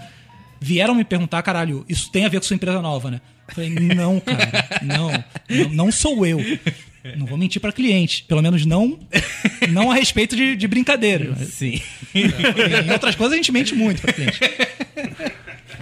[0.61, 3.21] vieram me perguntar, caralho, isso tem a ver com sua empresa nova, né?
[3.49, 5.11] Eu falei, não, cara, não,
[5.49, 6.39] não, não sou eu.
[7.17, 8.99] Não vou mentir para cliente, pelo menos não
[9.71, 11.35] não a respeito de, de brincadeira.
[11.37, 11.81] Sim.
[12.15, 14.39] Em outras coisas a gente mente muito pra cliente.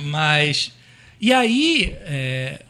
[0.04, 0.72] Mas.
[1.20, 2.60] E aí, é,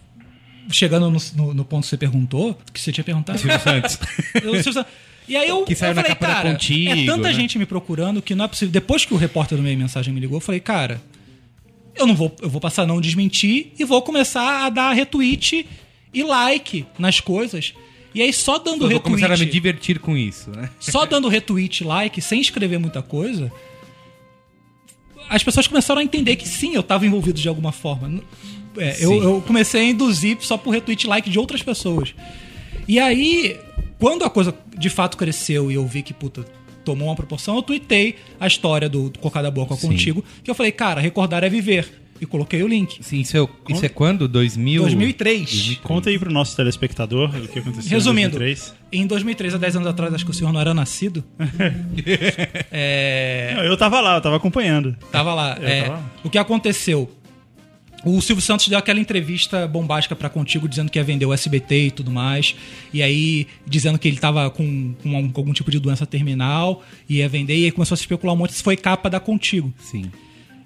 [0.70, 3.38] chegando no, no- no ponto que você perguntou, que você tinha perguntado.
[3.38, 3.98] Silvio Santos.
[4.34, 4.92] Eu- Silvio Santos.
[5.28, 7.34] E aí eu, Que saiu eu na falei, capa cara, Contigo, é tanta né?
[7.34, 8.70] gente me procurando que não é possível.
[8.72, 11.00] Depois que o repórter do meio mensagem me ligou, eu falei, cara,
[11.96, 15.66] eu não vou, eu vou passar a não desmentir e vou começar a dar retweet
[16.12, 17.74] e like nas coisas.
[18.14, 20.70] E aí só dando Eu vou começar a me retweet, divertir com isso, né?
[20.80, 23.52] só dando retweet, like, sem escrever muita coisa,
[25.28, 28.22] as pessoas começaram a entender que sim, eu estava envolvido de alguma forma.
[28.78, 32.14] É, eu, eu comecei a induzir só por retweet like de outras pessoas.
[32.86, 33.58] E aí,
[33.98, 36.46] quando a coisa de fato cresceu e eu vi que, puta,
[36.86, 39.88] tomou uma proporção, eu tuitei a história do, do Cocada Boa Sim.
[39.88, 42.02] contigo, que eu falei, cara, recordar é viver.
[42.18, 43.04] E coloquei o link.
[43.04, 44.26] Sim, isso é, isso é quando?
[44.26, 44.80] 2000?
[44.80, 45.80] 2003.
[45.82, 48.74] Conta aí pro nosso telespectador o que aconteceu Resumindo, em 2003.
[48.90, 51.22] em 2003, há 10 anos atrás, acho que o senhor não era nascido.
[52.72, 54.96] é, Não, Eu tava lá, eu tava acompanhando.
[55.12, 55.58] Tava lá.
[55.60, 56.10] É, tava lá.
[56.24, 57.10] O que aconteceu?
[58.08, 61.86] O Silvio Santos deu aquela entrevista bombástica pra Contigo, dizendo que ia vender o SBT
[61.86, 62.54] e tudo mais.
[62.92, 67.28] E aí, dizendo que ele tava com, com um- algum tipo de doença terminal, ia
[67.28, 69.74] vender, e aí começou a se especular um monte se foi capa da Contigo.
[69.78, 70.10] Sim.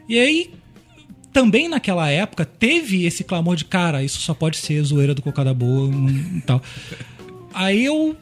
[0.06, 0.50] E aí,
[1.32, 5.54] também naquela época, teve esse clamor de, cara, isso só pode ser zoeira do Cocada
[5.54, 5.90] Boa
[6.36, 6.60] e tal.
[7.54, 8.14] Aí eu,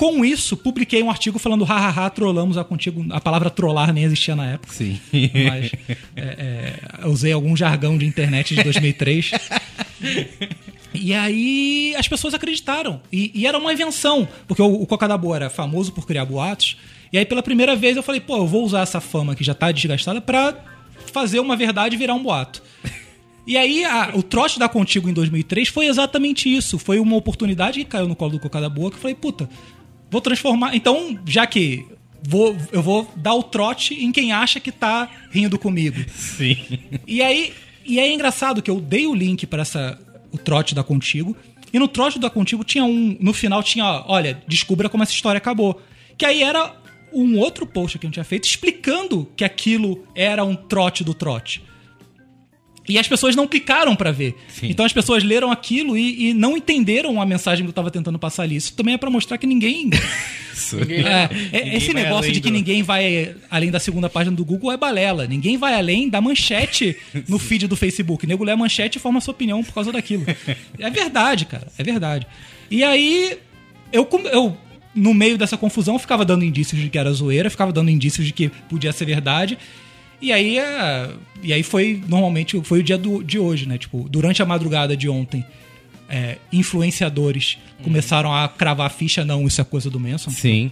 [0.00, 3.04] com isso, publiquei um artigo falando, hahaha, trollamos a Contigo.
[3.10, 4.72] A palavra trollar nem existia na época.
[4.72, 4.98] Sim.
[5.12, 5.70] Mas
[6.16, 9.30] é, é, usei algum jargão de internet de 2003.
[10.94, 13.02] E aí as pessoas acreditaram.
[13.12, 16.78] E, e era uma invenção, porque o, o Cocada Boa era famoso por criar boatos.
[17.12, 19.52] E aí pela primeira vez eu falei, pô, eu vou usar essa fama que já
[19.54, 20.54] tá desgastada pra
[21.12, 22.62] fazer uma verdade virar um boato.
[23.46, 26.78] E aí a- o trote da Contigo em 2003 foi exatamente isso.
[26.78, 29.48] Foi uma oportunidade que caiu no colo do Cocada Boa que eu falei, puta,
[30.10, 30.74] vou transformar.
[30.74, 31.86] Então, já que
[32.22, 35.98] vou, eu vou dar o trote em quem acha que tá rindo comigo.
[36.10, 36.56] Sim.
[37.06, 37.52] E aí,
[37.84, 39.98] e aí é engraçado que eu dei o link para essa
[40.32, 41.36] o trote da Contigo.
[41.72, 45.38] E no trote da Contigo tinha um, no final tinha, olha, descubra como essa história
[45.38, 45.80] acabou.
[46.18, 46.74] Que aí era
[47.12, 51.62] um outro post que eu tinha feito explicando que aquilo era um trote do trote.
[52.90, 54.34] E as pessoas não clicaram pra ver.
[54.62, 58.18] Então as pessoas leram aquilo e, e não entenderam a mensagem que eu tava tentando
[58.18, 58.56] passar ali.
[58.56, 59.90] Isso também é pra mostrar que ninguém.
[61.52, 64.44] É, é, esse vai negócio de que do- ninguém vai além da segunda página do
[64.44, 65.26] Google é balela.
[65.26, 68.26] Ninguém vai além da manchete no feed do Facebook.
[68.26, 70.24] Nego lê a manchete e forma sua opinião por causa daquilo.
[70.78, 71.66] É verdade, cara.
[71.78, 72.26] É verdade.
[72.70, 73.38] E aí,
[73.92, 74.56] eu, eu
[74.94, 78.32] no meio dessa confusão, ficava dando indícios de que era zoeira, ficava dando indícios de
[78.32, 79.58] que podia ser verdade.
[80.20, 81.10] E aí, é,
[81.42, 83.78] e aí foi normalmente foi o dia do, de hoje, né?
[83.78, 85.44] Tipo, durante a madrugada de ontem,
[86.08, 90.30] é, influenciadores começaram a cravar a ficha, não, isso é coisa do Manson.
[90.30, 90.70] Sim.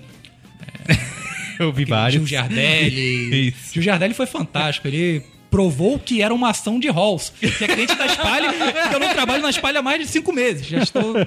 [1.59, 2.15] Eu vi vários.
[2.21, 3.49] Gil Giardelli.
[3.49, 3.75] Isso.
[3.75, 4.87] Gil Giardelli foi fantástico.
[4.87, 7.33] Ele provou que era uma ação de halls.
[7.41, 8.53] Que é cliente da Spalha,
[8.89, 10.67] que eu não trabalho na Spalha há mais de cinco meses.
[10.67, 11.15] Já estou.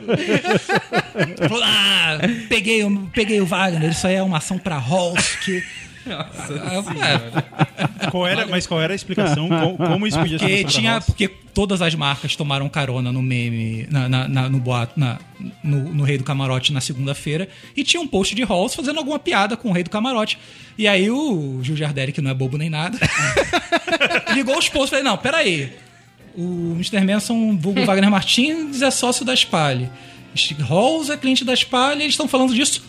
[1.63, 2.81] Ah, peguei,
[3.13, 5.63] peguei o Wagner, isso aí é uma ação pra halls que.
[6.05, 9.47] Aí eu falei, "É, Qual era, mas qual era a explicação?
[9.47, 13.87] como, como isso podia ser porque tinha porque todas as marcas tomaram carona no meme
[13.91, 15.19] na, na- na- no boato na,
[15.63, 19.19] no, no Rei do Camarote na segunda-feira e tinha um post de Halls fazendo alguma
[19.19, 20.39] piada com o Rei do Camarote.
[20.77, 22.97] E aí o Gil Giardelli que não é bobo nem nada
[24.33, 25.71] ligou os posts e falei não peraí.
[26.35, 27.01] O Mr.
[27.05, 29.89] Manson vulgo Wagner Martins é sócio da Spale
[30.69, 32.81] Halls é cliente da Spale eles estão falando disso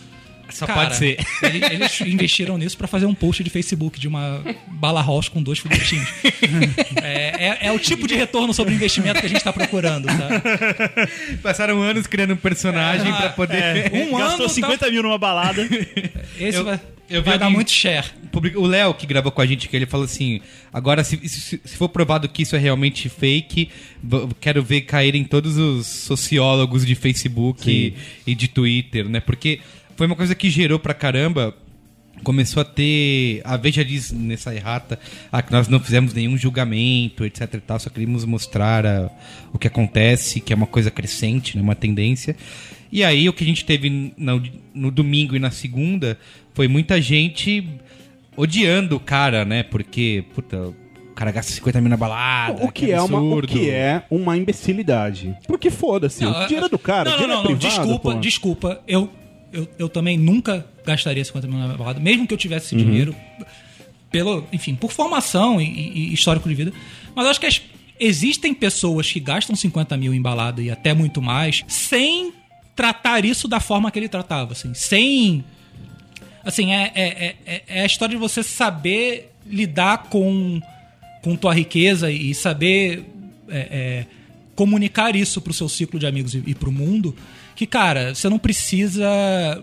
[0.53, 1.17] Só Cara, pode ser.
[1.43, 5.41] ele- Eles investiram nisso pra fazer um post de Facebook de uma bala rocha com
[5.41, 6.07] dois foguetinhos.
[7.01, 10.41] é, é- é o tipo de retorno sobre investimento que a gente tá procurando, tá?
[11.41, 13.91] Passaram anos criando um personagem pra poder.
[13.93, 15.61] Um Gastou ano 50 mil numa balada.
[16.39, 18.05] Esse Eu- vai, eu vi vai dar muito share.
[18.31, 21.61] Public- O Léo que gravou com a gente, que ele falou assim: agora, se, se,
[21.63, 23.69] se for provado que isso é realmente fake,
[24.39, 27.93] quero ver caírem todos os sociólogos de Facebook e,
[28.25, 29.19] e de Twitter, né?
[29.19, 29.59] Porque
[29.95, 31.55] foi uma coisa que gerou pra caramba.
[32.23, 33.41] Começou a ter.
[33.43, 34.99] A Veja diz nessa errata
[35.31, 39.09] ah, que nós não fizemos nenhum julgamento, etc e tal, só queríamos mostrar ah,
[39.51, 42.35] o que acontece, que é uma coisa crescente, né, uma tendência.
[42.91, 46.17] E aí o que a gente teve no, no domingo e na segunda
[46.53, 47.67] foi muita gente
[48.37, 49.63] odiando o cara, né?
[49.63, 50.57] Porque, puta,
[51.13, 52.63] o cara gasta 50 mil na balada.
[52.65, 55.35] O que, é uma, o que é uma imbecilidade.
[55.47, 58.19] Porque foda-se, o dinheiro do cara, Não, não, dinheiro não, é não, privado, desculpa, pô.
[58.19, 58.81] desculpa.
[58.87, 59.09] Eu,
[59.53, 62.81] eu, eu também nunca gastaria 50 mil na balada, mesmo que eu tivesse Uhum.
[62.81, 63.15] esse dinheiro,
[64.11, 66.73] pelo, enfim, por formação e, e- e histórico de vida.
[67.15, 67.61] Mas acho que as-
[67.99, 72.33] existem pessoas que gastam 50 mil em balada e até muito mais, sem
[72.75, 75.43] tratar isso da forma que ele tratava, assim, sem
[76.43, 80.59] assim, é, é, é, é a história de você saber lidar com,
[81.21, 83.05] com tua riqueza e saber
[83.47, 84.05] é, é,
[84.55, 87.15] comunicar isso pro seu ciclo de amigos e, e pro mundo.
[87.55, 89.07] Que, cara, você não precisa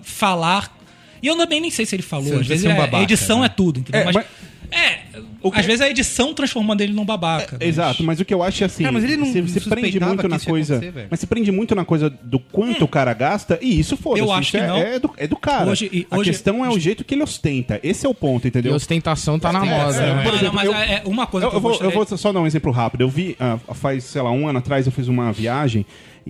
[0.03, 0.77] falar.
[1.23, 2.39] E eu também nem sei se ele falou.
[2.41, 3.47] Às vezes um é- babaca, a edição né?
[3.47, 4.01] é tudo, entendeu?
[4.01, 4.27] É, mas, mas-
[4.71, 5.01] é,
[5.43, 7.57] O que- às vezes a edição transformando ele num babaca.
[7.61, 9.61] mas- Exato, mas o que eu acho é assim, Cara, mas ele não você, você
[9.61, 13.59] prende muito na coisa, mas você prende muito na coisa do quanto o cara gasta
[13.61, 14.77] e isso foda-se, Eu acho que é, não.
[14.79, 15.71] é do, é do cara.
[15.71, 18.47] Hoje- e a hoje- questão é o jeito que ele ostenta, esse é o ponto,
[18.47, 18.75] E entendeu?
[18.75, 19.97] ostentação tá na moda.
[19.97, 20.23] é, né?
[20.23, 21.91] por Não, exemplo, não, mas eu- é é uma coisa Eu, que eu vou, eu
[21.91, 23.03] vou só dar um exemplo rápido.
[23.03, 25.85] Eu vi, ah, faz, sei lá, um ano atrás eu fiz uma viagem.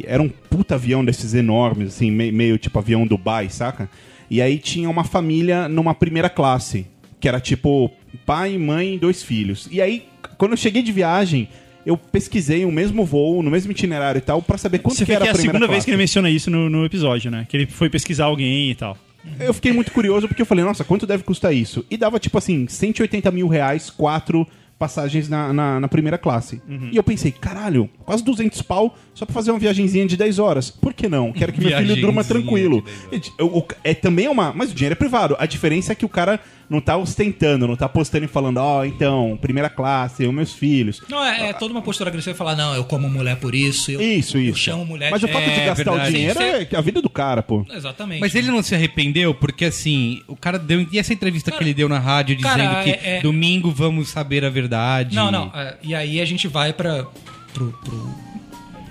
[0.04, 3.88] Era um puta avião desses enormes, assim, me- meio tipo avião Dubai, saca?
[4.30, 6.86] E aí tinha uma família numa primeira classe,
[7.18, 7.90] que era tipo
[8.24, 9.68] pai, mãe e dois filhos.
[9.70, 10.04] E aí,
[10.38, 11.48] quando eu cheguei de viagem,
[11.84, 15.12] eu pesquisei o mesmo voo, no mesmo itinerário e tal, pra saber quanto Você que
[15.12, 15.72] era que é a a segunda classe.
[15.72, 17.46] vez que ele menciona isso no, no episódio, né?
[17.48, 18.96] Que ele foi pesquisar alguém e tal.
[19.38, 21.84] Eu fiquei muito curioso porque eu falei, nossa, quanto deve custar isso?
[21.90, 24.46] E dava tipo assim, 180 mil reais, quatro
[24.80, 26.60] passagens na, na, na primeira classe.
[26.90, 30.70] E eu pensei, caralho, quase 200 pau só pra fazer uma viagenzinha de 10 horas.
[30.70, 31.30] Por que não?
[31.32, 32.82] Quero que meu filho durma tranquilo.
[33.12, 34.52] de 10 o- o- É também é uma.
[34.54, 35.36] Mas o dinheiro é privado.
[35.38, 38.84] A diferença é que o cara não tá ostentando, não tá postando e falando, ó,
[38.84, 41.02] então, primeira classe, eu, meus filhos.
[41.08, 44.00] Não, é, é toda uma postura agressiva falar, não, eu como mulher por isso, eu,
[44.00, 44.58] Isso, eu isso.
[44.58, 45.26] chamo mulher Mas de...
[45.26, 46.08] o fato de É, gastar verdade.
[46.08, 47.66] o dinheiro Sim, é a vida do cara, pô.
[47.68, 48.20] Exatamente.
[48.20, 50.86] Mas ele não se arrependeu, porque assim, o cara deu.
[50.92, 54.08] E essa entrevista que ele deu na rádio dizendo cara, que é- é- domingo vamos
[54.08, 55.16] saber a verdade.
[55.16, 55.50] Não, não.
[55.54, 57.04] é, e aí a gente vai para
[57.52, 58.14] pro, pro,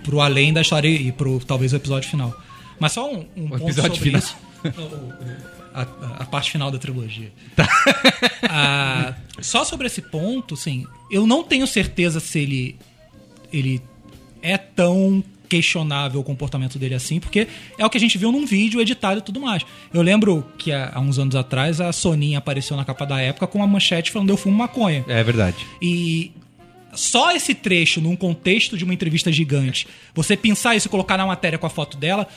[0.04, 2.36] pro além da história e pro talvez o episódio final.
[2.78, 4.22] Mas só um, um ponto episódio sobre final.
[4.22, 4.36] isso.
[5.82, 7.32] A, a parte final da trilogia.
[7.56, 7.68] Tá.
[8.52, 12.76] Ah, só sobre esse ponto, assim, eu não tenho certeza se ele
[13.52, 13.82] ele
[14.42, 18.46] é tão questionável o comportamento dele assim, porque é o que a gente viu num
[18.46, 19.66] vídeo editado e tudo mais.
[19.94, 23.48] Eu lembro que há, há uns anos atrás a Soninha apareceu na capa da época
[23.48, 25.04] com uma manchete falando eu fumo maconha.
[25.08, 25.58] É verdade.
[25.82, 26.32] E
[26.94, 31.26] só esse trecho, num contexto de uma entrevista gigante, você pensar isso e colocar na
[31.26, 32.28] matéria com a foto dela,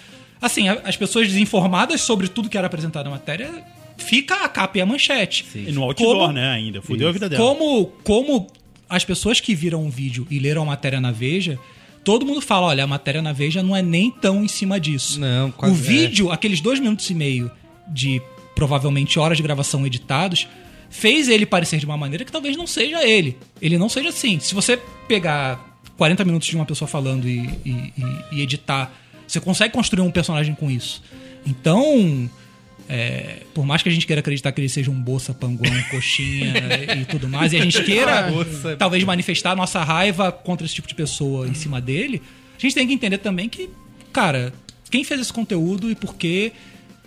[0.43, 3.65] assim, as pessoas desinformadas sobre tudo que era apresentado na matéria
[3.97, 5.47] fica a capa e a manchete.
[5.55, 6.83] E no outdoor, Como- né, ainda.
[6.83, 7.43] Fudeu a vida dela.
[7.43, 8.47] Como, como
[8.91, 11.59] as pessoas que viram o vídeo e leram a matéria na Veja,
[12.05, 15.21] todo mundo fala: olha, a matéria na Veja não é nem tão em cima disso.
[15.21, 17.51] Não, quase- O vídeo, aqueles dois minutos e meio
[17.89, 18.21] de
[18.55, 20.47] provavelmente horas de gravação editados,
[20.91, 23.39] fez ele parecer de uma maneira que talvez não seja ele.
[23.61, 24.39] Ele não seja assim.
[24.41, 24.79] Se você
[25.09, 28.93] pegar 40 minutos de uma pessoa falando e, e- e- e editar,
[29.33, 31.03] você consegue construir um personagem com isso.
[31.47, 32.29] Então.
[32.89, 36.55] é, por mais que a gente queira acreditar que ele seja um bolsa, panguão, coxinha
[37.01, 38.29] e tudo mais, e a gente queira
[38.79, 42.21] talvez manifestar a nossa raiva contra esse tipo de pessoa em cima dele,
[42.57, 43.71] a gente tem que entender também que,
[44.13, 44.53] cara,
[44.91, 46.53] quem fez esse conteúdo e por quê,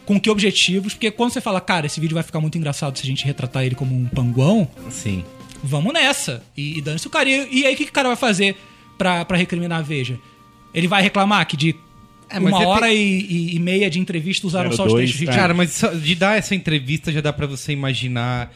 [0.06, 3.04] com que objetivos, porque quando você fala, cara, esse vídeo vai ficar muito engraçado se
[3.04, 5.24] a gente retratar ele como um panguão, Sim.
[5.64, 6.44] vamos nessa.
[6.58, 7.30] E, e dane-se o cara.
[7.30, 8.56] E, e aí o que, que o cara vai fazer
[8.98, 10.18] pra, pra recriminar a Veja?
[10.74, 11.76] Ele vai reclamar que de
[12.30, 15.06] É, uma é hora e, e- e meia de entrevista usaram Zero só os dois,
[15.06, 15.26] textos é.
[15.26, 15.42] ridículos.
[15.42, 18.52] Cara, mas só de dar essa entrevista já dá pra você imaginar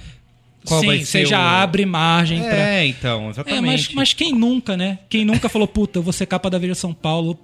[0.66, 1.42] qual Sim, vai você ser já o...
[1.64, 2.56] abre margem pra...
[2.58, 3.62] É, então, É, exatamente.
[3.66, 5.00] mas, mas quem nunca, né?
[5.10, 7.40] Quem nunca falou, puta, eu vou ser capa da Veja São Paulo.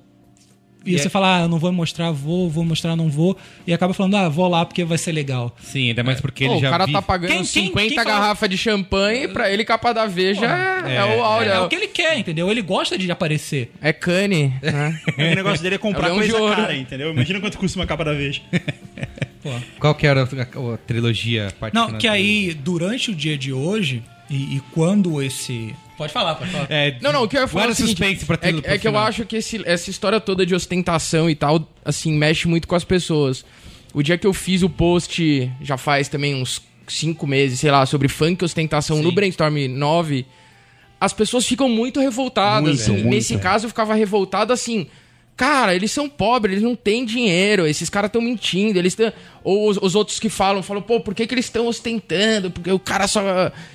[0.85, 3.35] E E você é- fala, ah, eu não vou mostrar, vou, vou mostrar, não vou.
[3.65, 5.55] E acaba falando, ah, vou lá porque vai ser legal.
[5.63, 7.87] Sim, ainda mais porque Pô, ele o já cara vi- tá pagando Quem- quem- 50
[7.87, 11.51] quem fala- garrafas de champanhe pra ele capa da Veja é, É, é o áudio.
[11.51, 12.49] É, É, o que ele quer, entendeu?
[12.51, 13.71] Ele gosta de aparecer.
[13.81, 14.99] é cane, né?
[15.17, 17.11] O negócio dele é comprar É o coisa cara, entendeu?
[17.11, 18.41] Imagina quanto custa uma capa da Veja.
[19.79, 21.53] Qual que era a, a- a trilogia?
[21.73, 25.73] Não, que aí, durante o dia de hoje, e, e quando esse...
[25.97, 26.67] Pode falar, pode falar.
[26.69, 28.77] É, Não, não, o que eu ia falar é o seguinte, suspense pra é, é
[28.77, 32.67] que eu acho que esse- essa história toda de ostentação e tal, assim, mexe muito
[32.67, 33.45] com as pessoas.
[33.93, 37.85] O dia que eu fiz o post, já faz também uns cinco meses, sei lá,
[37.85, 40.25] sobre funk e ostentação no Brainstorm 9,
[40.99, 42.87] as pessoas ficam muito revoltadas.
[42.87, 43.07] Muito, E muito.
[43.15, 44.87] Nesse caso, eu ficava revoltado assim.
[45.37, 49.11] Cara, eles são pobres, eles não têm dinheiro, esses caras estão mentindo, eles tão...
[49.43, 52.49] Ou os, os outros que falam, falam, pô, por que, que eles estão ostentando?
[52.49, 53.21] Porque o cara só,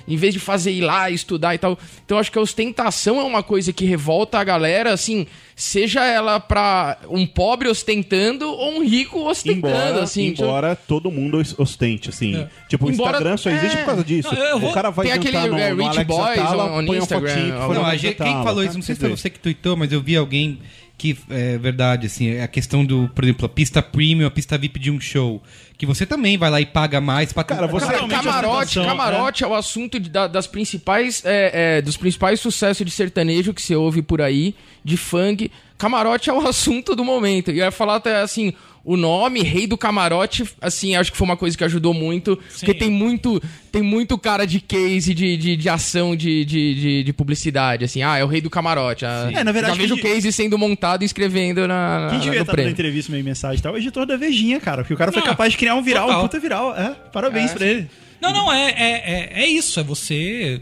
[0.05, 1.77] em vez de fazer ir lá estudar e tal.
[2.03, 6.03] Então, eu acho que a ostentação é uma coisa que revolta a galera, assim, seja
[6.03, 10.31] ela pra um pobre ostentando ou um rico ostentando, Embora, assim.
[10.31, 12.45] tipo- embora todo mundo os- ostente, assim.
[12.67, 13.79] Tipo, o Embora- Instagram só existe é.
[13.79, 14.35] por causa disso.
[14.35, 16.39] Não, eu vou- O cara vai Tem jantar aquele, no, é, no Rich Alex Boys
[16.39, 18.83] Atala, on- Instagram, fotinho Não, no a Alex gente, quem Atala, falou cara, isso, não
[18.83, 20.59] sei se foi você que tweetou, mas eu vi alguém
[21.01, 24.77] que é verdade, assim, a questão do, por exemplo, a pista premium, a pista VIP
[24.77, 25.41] de um show,
[25.81, 29.43] que você também vai lá e paga mais pra Cara, você- Cara, Totalmente camarote, camarote
[29.43, 33.61] é o assunto de- da- das principais, é, é, dos principais sucessos de sertanejo que
[33.63, 34.53] você ouve por aí,
[34.85, 35.49] de funk.
[35.79, 37.49] Camarote é o assunto do momento.
[37.49, 41.25] E eu ia falar até assim, o nome Rei do Camarote, assim, acho que foi
[41.25, 43.41] uma coisa que ajudou muito, porque tem muito,
[43.71, 48.01] tem muito cara de case de, de, de ação de, de, de, de publicidade, assim,
[48.01, 49.05] ah, é o Rei do Camarote.
[49.05, 52.23] Ah, É, na verdade, já vejo o case sendo montado e escrevendo na, Quem na,
[52.23, 52.71] devia no estar dando prêmio.
[52.71, 54.81] entrevista, meio mensagem e tal, é o editor da Vejinha, cara.
[54.83, 56.19] Porque o cara foi Não, capaz de criar um viral, total.
[56.19, 56.75] um puta viral.
[56.77, 57.89] É, parabéns pra ele.
[58.21, 59.79] Não, não, é, é, é, é isso.
[59.79, 60.61] É você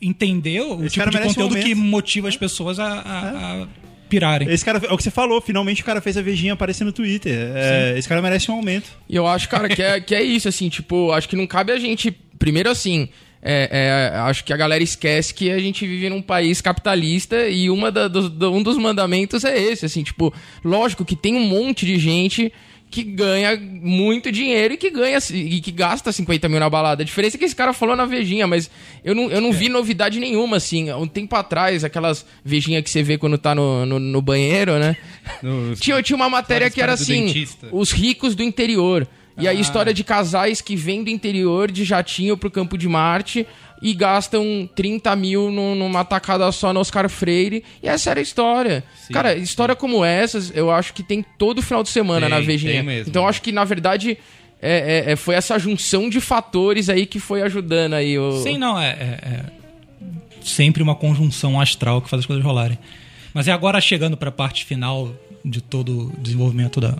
[0.00, 3.62] entender o Esse tipo cara de merece um conteúdo que motiva as pessoas a, a-
[3.62, 3.66] a
[4.08, 4.48] pirarem.
[4.50, 6.92] Esse cara, é o que você falou, finalmente o cara fez a Vejinha aparecer no
[6.92, 7.32] Twitter.
[7.54, 8.88] É, esse cara merece um aumento.
[9.08, 11.72] E eu acho, cara, que é, que é isso, assim, tipo, acho que não cabe
[11.72, 12.10] a gente.
[12.38, 13.08] Primeiro, assim,
[13.42, 17.68] é, é, acho que a galera esquece que a gente vive num país capitalista e
[17.70, 20.32] uma da- dos- do- um dos mandamentos é esse, assim, tipo,
[20.64, 22.52] lógico que tem um monte de gente
[22.90, 27.02] que ganha muito dinheiro e que ganha e que gasta 50 mil na balada.
[27.02, 28.70] A diferença é que esse cara falou na Vejinha, mas
[29.04, 30.90] eu não, eu não vi novidade nenhuma, assim.
[30.92, 34.96] Um tempo atrás, aquelas Vejinha que você vê quando tá no, no, no banheiro, né?
[35.80, 37.68] Tinha, tinha uma matéria que era assim: dentista.
[37.72, 39.06] os ricos do interior.
[39.38, 39.50] E Ah.
[39.50, 43.46] aí, história de casais que vêm do interior de jatinho pro campo de Marte
[43.82, 47.62] e gastam 30 mil num- numa tacada só no Oscar Freire.
[47.82, 48.82] E essa era a história.
[49.06, 52.40] Sim, Cara, história como essas, eu acho que tem todo final de semana Tem, na
[52.40, 52.82] Vejinha.
[52.82, 53.10] mesmo.
[53.10, 54.16] Então, eu acho que, na verdade,
[54.62, 58.40] é, é- é- foi essa junção de fatores aí que foi ajudando aí o.
[58.42, 59.44] Sim, não, é, é- é
[60.42, 62.78] sempre uma conjunção astral que faz as coisas rolarem.
[63.34, 65.12] Mas é agora chegando para a parte final
[65.44, 66.96] de todo o desenvolvimento da,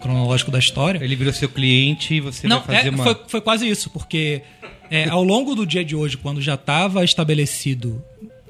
[0.00, 1.02] cronológico da história.
[1.02, 3.04] Ele virou seu cliente e você Não, vai fazer é, uma...
[3.04, 4.42] foi, foi quase isso, porque
[4.90, 8.02] é, ao longo do dia de hoje, quando já estava estabelecido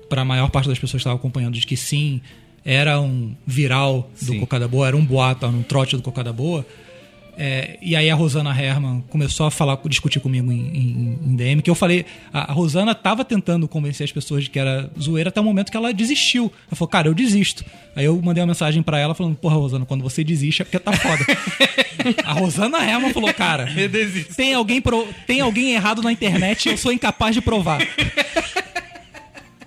[0.09, 2.21] para a maior parte das pessoas que estavam acompanhando de que sim,
[2.65, 4.41] era um viral do Sim.
[4.41, 6.67] Cocada Boa, era um boato, era um trote do Cocada Boa.
[7.43, 11.63] É, e aí a Rosana Herman começou a falar, discutir comigo em, em- em DM,
[11.63, 15.31] que eu falei, a, a Rosana tava tentando convencer as pessoas de que era zoeira
[15.31, 16.53] até o momento que ela desistiu.
[16.69, 17.65] Ela falou, cara, eu desisto.
[17.97, 20.79] Aí eu mandei uma mensagem para ela falando, porra, Rosana, quando você desiste é porque
[20.79, 21.25] tá foda.
[22.25, 23.67] a Rosana Herman falou, cara,
[24.37, 27.79] tem alguém, pro- tem alguém errado na internet e eu sou incapaz de provar.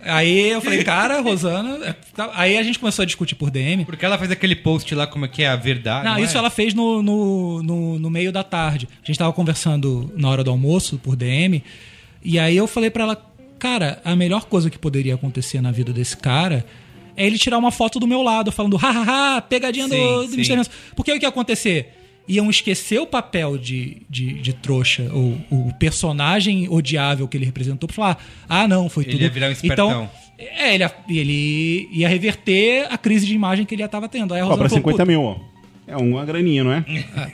[0.05, 1.85] Aí eu falei, cara, Rosana.
[1.85, 3.85] é, tá- Aí a gente começou a discutir por DM.
[3.85, 6.05] Porque ela fez aquele post lá, como é que é a verdade.
[6.05, 6.39] Não, não isso é?
[6.39, 8.87] ela fez no, no, no, no meio da tarde.
[9.01, 11.63] A gente tava conversando na hora do almoço por DM.
[12.23, 13.25] E aí eu falei pra ela,
[13.59, 16.65] cara, a melhor coisa que poderia acontecer na vida desse cara
[17.15, 20.33] é ele tirar uma foto do meu lado, falando, hahaha, pegadinha do, Sim, do sim.
[20.35, 20.55] Mr.
[20.55, 20.71] Nelson.
[20.95, 21.93] Porque aí o que ia acontecer?
[22.27, 27.87] Iam esquecer o papel de, de, de trouxa, o, o personagem odiável que ele representou,
[27.87, 29.21] pra falar, ah, não, foi Ele tudo.
[29.23, 29.89] ia virar um espertão.
[29.89, 34.07] Então, é, ele ia, ele ia reverter a crise de imagem que ele já tava
[34.07, 34.33] tendo.
[34.33, 35.37] Aí a Ó, pra falou, 50 mil, ó.
[35.85, 36.85] É uma graninha, não é?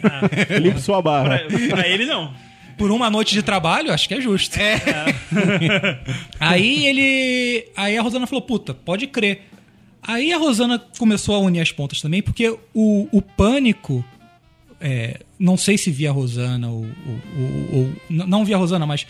[0.60, 1.38] Limpa sua barra.
[1.40, 2.34] Pra, pra ele, não.
[2.76, 4.58] por uma noite de trabalho, acho que é justo.
[6.40, 7.68] aí ele.
[7.76, 9.42] Aí a Rosana falou, puta, pode crer.
[10.02, 14.04] Aí a Rosana começou a unir as pontas também, porque o, o pânico.
[14.82, 17.94] É, não sei se via Rosana ou, ou- ou- ou-
[18.28, 19.06] Não via Rosana, mas.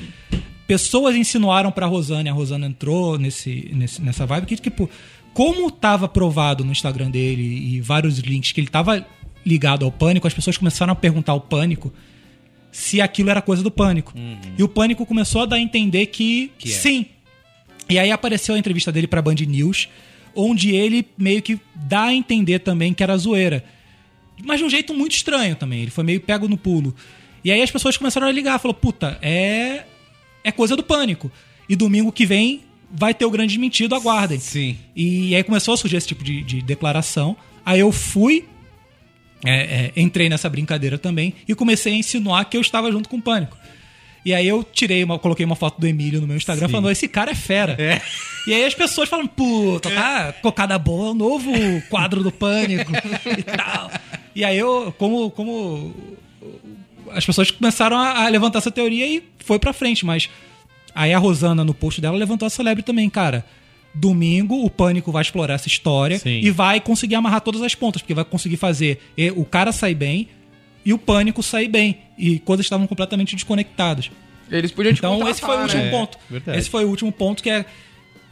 [0.67, 4.87] Pessoas insinuaram pra Rosana e a Rosana entrou nesse, nesse- nessa vibe que, tipo,
[5.33, 9.03] como tava provado no Instagram dele e vários links que ele tava
[9.43, 11.91] ligado ao pânico, as pessoas começaram a perguntar ao pânico
[12.71, 14.13] se aquilo era coisa do pânico.
[14.57, 16.75] E o pânico começou a dar a entender que, Que é.
[16.75, 17.05] sim.
[17.89, 19.89] E aí apareceu a entrevista dele pra Band News,
[20.35, 23.63] onde ele meio que dá a entender também que era zoeira.
[24.43, 25.81] Mas de um jeito muito estranho também.
[25.81, 26.95] Ele foi meio pego no pulo.
[27.43, 29.85] E aí as pessoas começaram a ligar, falou: "Puta, é
[30.43, 31.31] é coisa do pânico.
[31.67, 32.61] E domingo que vem
[32.91, 34.39] vai ter o grande desmentido, aguardem".
[34.39, 34.77] Sim.
[34.95, 37.35] E aí começou a surgir esse tipo de, de declaração.
[37.65, 38.45] Aí eu fui,
[39.45, 43.17] é, é, entrei nessa brincadeira também e comecei a insinuar que eu estava junto com
[43.17, 43.57] o Pânico.
[44.25, 46.71] E aí eu tirei uma, coloquei uma foto do Emílio no meu Instagram Sim.
[46.71, 47.77] falando, esse cara é fera.
[48.47, 51.51] E aí as pessoas falam, puta, tá, cocada boa, é o novo
[51.89, 52.91] quadro do Pânico
[53.37, 53.91] e tal.
[54.35, 55.93] E aí eu, como, como
[57.11, 60.29] as pessoas começaram a, a levantar essa teoria e foi pra frente, mas
[60.93, 63.45] aí a Rosana no post dela levantou essa lebre também, cara.
[63.93, 66.39] Domingo o Pânico vai explorar essa história Sim.
[66.41, 69.95] e vai conseguir amarrar todas as pontas, porque vai conseguir fazer e- o cara sair
[69.95, 70.27] bem
[70.89, 71.97] e o Pânico sair bem.
[72.17, 74.09] E coisas estavam completamente desconectadas.
[74.49, 75.91] Eles podiam te Então esse foi o último né?
[75.91, 76.17] ponto.
[76.29, 76.57] verdade.
[76.57, 77.65] Esse foi o último ponto que é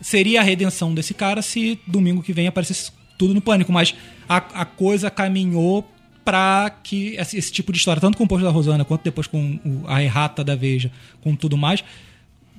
[0.02, 3.96] seria a redenção desse cara se domingo que vem aparecesse tudo no pânico, mas
[4.30, 5.88] a, a coisa caminhou
[6.26, 9.28] pra que esse, esse tipo de história, tanto com o post da Rosana quanto depois
[9.28, 10.92] com o- a errata da Veja,
[11.22, 11.84] com tudo mais,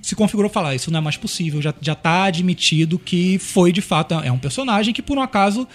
[0.02, 3.80] se configurou falar, isso não é mais possível, já, já tá admitido que foi de
[3.82, 5.66] fato, é um personagem que por um acaso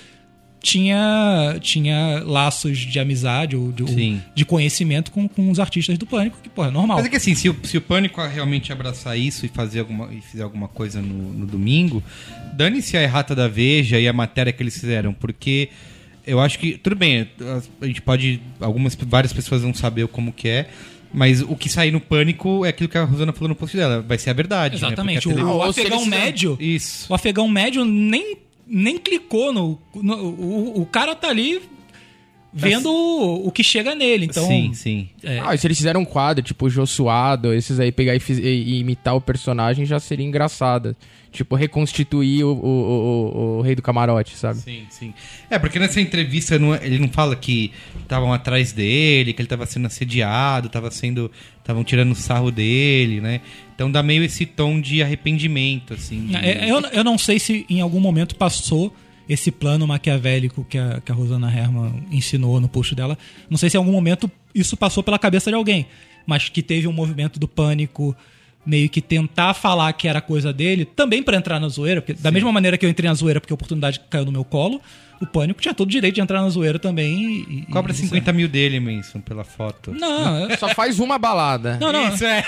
[0.64, 3.90] tinha, tinha laços de amizade ou de, ou
[4.34, 6.98] de conhecimento com, com os artistas do Pânico, que, pô, é normal.
[6.98, 10.12] Mas é que assim, se o, se o Pânico realmente abraçar isso e fazer alguma,
[10.12, 12.02] e fizer alguma coisa no, no domingo,
[12.54, 15.68] dane-se a errata da Veja e a matéria que eles fizeram, porque
[16.26, 20.32] eu acho que, tudo bem, a, a gente pode, algumas, várias pessoas vão saber como
[20.32, 20.70] que é,
[21.14, 24.02] mas o que sair no Pânico é aquilo que a Rosana falou no post dela,
[24.02, 24.82] vai ser a verdade.
[24.82, 24.88] né?
[24.88, 25.28] Exatamente.
[25.28, 26.58] A o, tele- o Ou se afegão médio.
[26.60, 27.12] Isso.
[27.12, 28.38] O afegão médio nem,
[28.74, 29.80] nem clicou no.
[29.96, 31.62] no- o, o cara tá ali
[32.52, 34.26] vendo o, o que chega nele.
[34.26, 34.46] Então.
[34.48, 35.10] sim, sim.
[35.24, 38.20] é, Ah, e se eles fizeram um quadro, tipo, Jô Suado, esses aí, pegar e,
[38.20, 40.96] fiz- e- e imitar o personagem, já seria engraçado.
[41.34, 44.60] Tipo, reconstituir o, o, o- o rei do camarote, sabe?
[44.60, 45.14] Sim, sim.
[45.50, 47.72] É, porque nessa entrevista não- ele não fala que
[48.04, 51.32] estavam atrás dele, que ele estava sendo assediado, estava sendo.
[51.58, 53.42] estavam tirando sarro dele, né?
[53.74, 56.28] Então dá meio esse tom de arrependimento, assim.
[56.28, 58.96] de- é, eu, eu não sei se em algum momento passou
[59.28, 63.18] esse plano maquiavélico que a, que a Rosana Herman ensinou no post dela.
[63.50, 65.88] Não sei se em algum momento isso passou pela cabeça de alguém,
[66.28, 68.16] mas que teve um movimento do pânico
[68.66, 72.32] meio que tentar falar que era coisa dele, também pra entrar na zoeira, porque da
[72.32, 74.82] mesma maneira que eu entrei na zoeira porque a oportunidade caiu no meu colo,
[75.22, 77.46] o pânico tinha todo o direito de entrar na zoeira também.
[77.50, 79.92] E, Cobra e- 50 mil dele, Manson, pela foto.
[79.94, 81.78] Não, eu- Só faz uma balada.
[81.80, 82.14] não, não.
[82.14, 82.44] Isso é.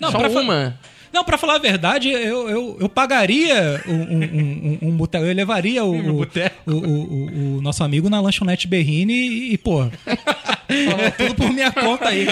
[0.00, 0.78] não Só fa- uma.
[1.10, 5.24] Não, pra falar a verdade, eu, eu, eu pagaria um, um, um, um boteco.
[5.24, 6.26] Eu levaria o, o,
[6.66, 9.88] o, o- o nosso amigo na lanchonete Berrine e, e, pô,
[11.16, 12.26] tudo por minha conta aí.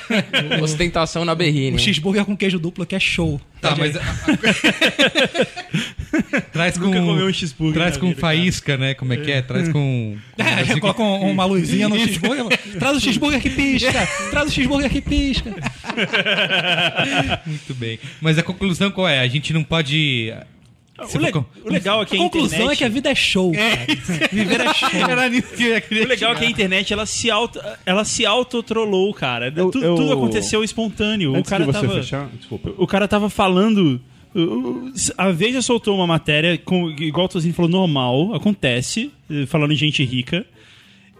[0.62, 1.76] Ostentação na berrine.
[1.76, 3.40] O cheeseburger com queijo duplo que é show.
[3.60, 4.40] Tá, Pede mas.
[6.52, 6.84] traz com.
[6.86, 8.34] Nunca comeu um cheeseburger Traz com vida, cara.
[8.34, 8.94] faísca, né?
[8.94, 9.42] Como é que é?
[9.42, 10.16] Traz com.
[10.38, 12.46] É, já coloca um- uma luzinha no cheeseburger.
[12.78, 13.92] Traz o cheeseburger que pisca!
[14.30, 15.50] Traz o cheeseburger que pisca!
[17.46, 17.98] Muito bem.
[18.20, 19.20] Mas a conclusão qual é?
[19.20, 20.32] A gente não pode.
[21.06, 22.72] Se O, le- for- o legal é que A a conclusão internet...
[22.72, 24.28] é que a vida é show, cara.
[24.32, 24.88] Viver é show.
[24.92, 28.26] Era nisso que eu O legal é que a internet, ela se auto, ela se
[28.26, 29.52] autotrollou, cara.
[29.56, 31.34] Eu- Tu- eu- Tudo aconteceu espontâneo.
[31.34, 32.72] Antes o cara de você tava, fechar, desculpa.
[32.76, 34.00] o cara tava falando.
[35.18, 39.10] A Veja soltou uma matéria, com, igual o Tozinho falou, normal, acontece,
[39.48, 40.46] falando de gente rica.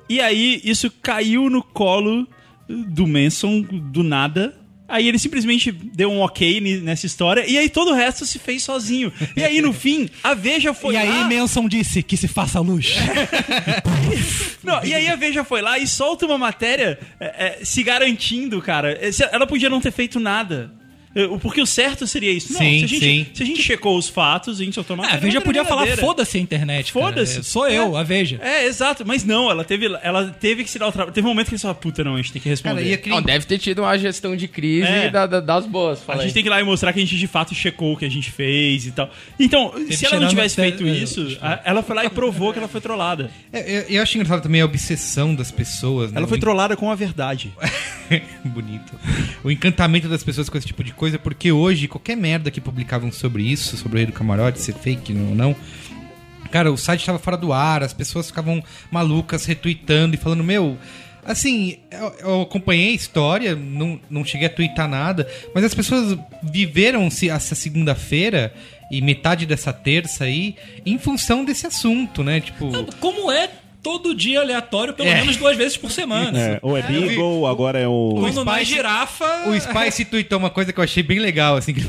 [0.08, 2.26] E aí, isso caiu no colo
[2.68, 4.54] do Manson, do nada.
[4.90, 8.62] Aí ele simplesmente deu um ok nessa história, e aí todo o resto se fez
[8.64, 9.12] sozinho.
[9.36, 11.28] E aí, no fim, a Veja foi E aí lá...
[11.28, 12.94] Manson disse que se faça luz.
[14.62, 18.60] Não, e aí a Veja foi lá e solta uma matéria é, é, se garantindo,
[18.60, 18.98] cara.
[19.32, 20.79] Ela podia não ter feito nada.
[21.14, 22.52] É, o- Porque o certo seria isso.
[22.52, 23.26] Não, Sim, se, a gente, sim.
[23.34, 25.16] se a gente checou os fatos, a gente soltou uma Ah, a.
[25.16, 26.92] Veja podia falar, foda-se a internet.
[26.92, 27.40] Foda-se.
[27.40, 28.38] É, Sou eu, a Veja.
[28.42, 29.04] É, exato.
[29.04, 31.12] Mas não, ela teve, ela teve que se dar o trabalho.
[31.12, 32.82] Teve um momento que ele falou, puta, não, a gente tem que responder.
[32.82, 33.14] Cara, aquele...
[33.14, 35.10] Não, deve ter tido uma gestão de crise É.
[35.10, 35.98] da- da- das boas.
[36.00, 36.26] A fala aí.
[36.26, 38.04] gente tem que ir lá e mostrar que a gente de fato checou o que
[38.04, 39.10] a gente fez e tal.
[39.38, 42.68] Então, se ela não tivesse feito isso, a- ela foi lá e provou que ela
[42.68, 43.30] foi trollada.
[43.52, 46.12] É, eu, eu acho engraçado também a obsessão das pessoas.
[46.12, 46.18] né?
[46.18, 47.52] Ela foi trollada com a verdade.
[48.44, 48.92] Bonito.
[49.42, 53.10] O encantamento das pessoas com esse tipo de coisa, porque hoje, qualquer merda que publicavam
[53.10, 55.56] sobre isso, sobre o Rei do Camarote, ser fake ou não,
[56.52, 60.76] cara, o site tava fora do ar, as pessoas ficavam malucas, retweetando e falando, meu.
[61.24, 66.18] Assim, eu, eu acompanhei a história, não, não cheguei a twittar nada, mas as pessoas
[66.42, 68.52] viveram-se essa segunda-feira
[68.90, 72.40] e metade dessa terça aí em função desse assunto, né?
[72.40, 72.70] Tipo.
[73.00, 73.48] Como é
[73.82, 75.14] todo dia aleatório, pelo É.
[75.16, 76.38] menos duas vezes por semana.
[76.38, 78.16] É, ou é Beagle, agora é o.
[78.20, 79.48] Quando não é Spice- girafa.
[79.48, 81.82] O Spice tweetou uma coisa que eu achei bem legal, assim, que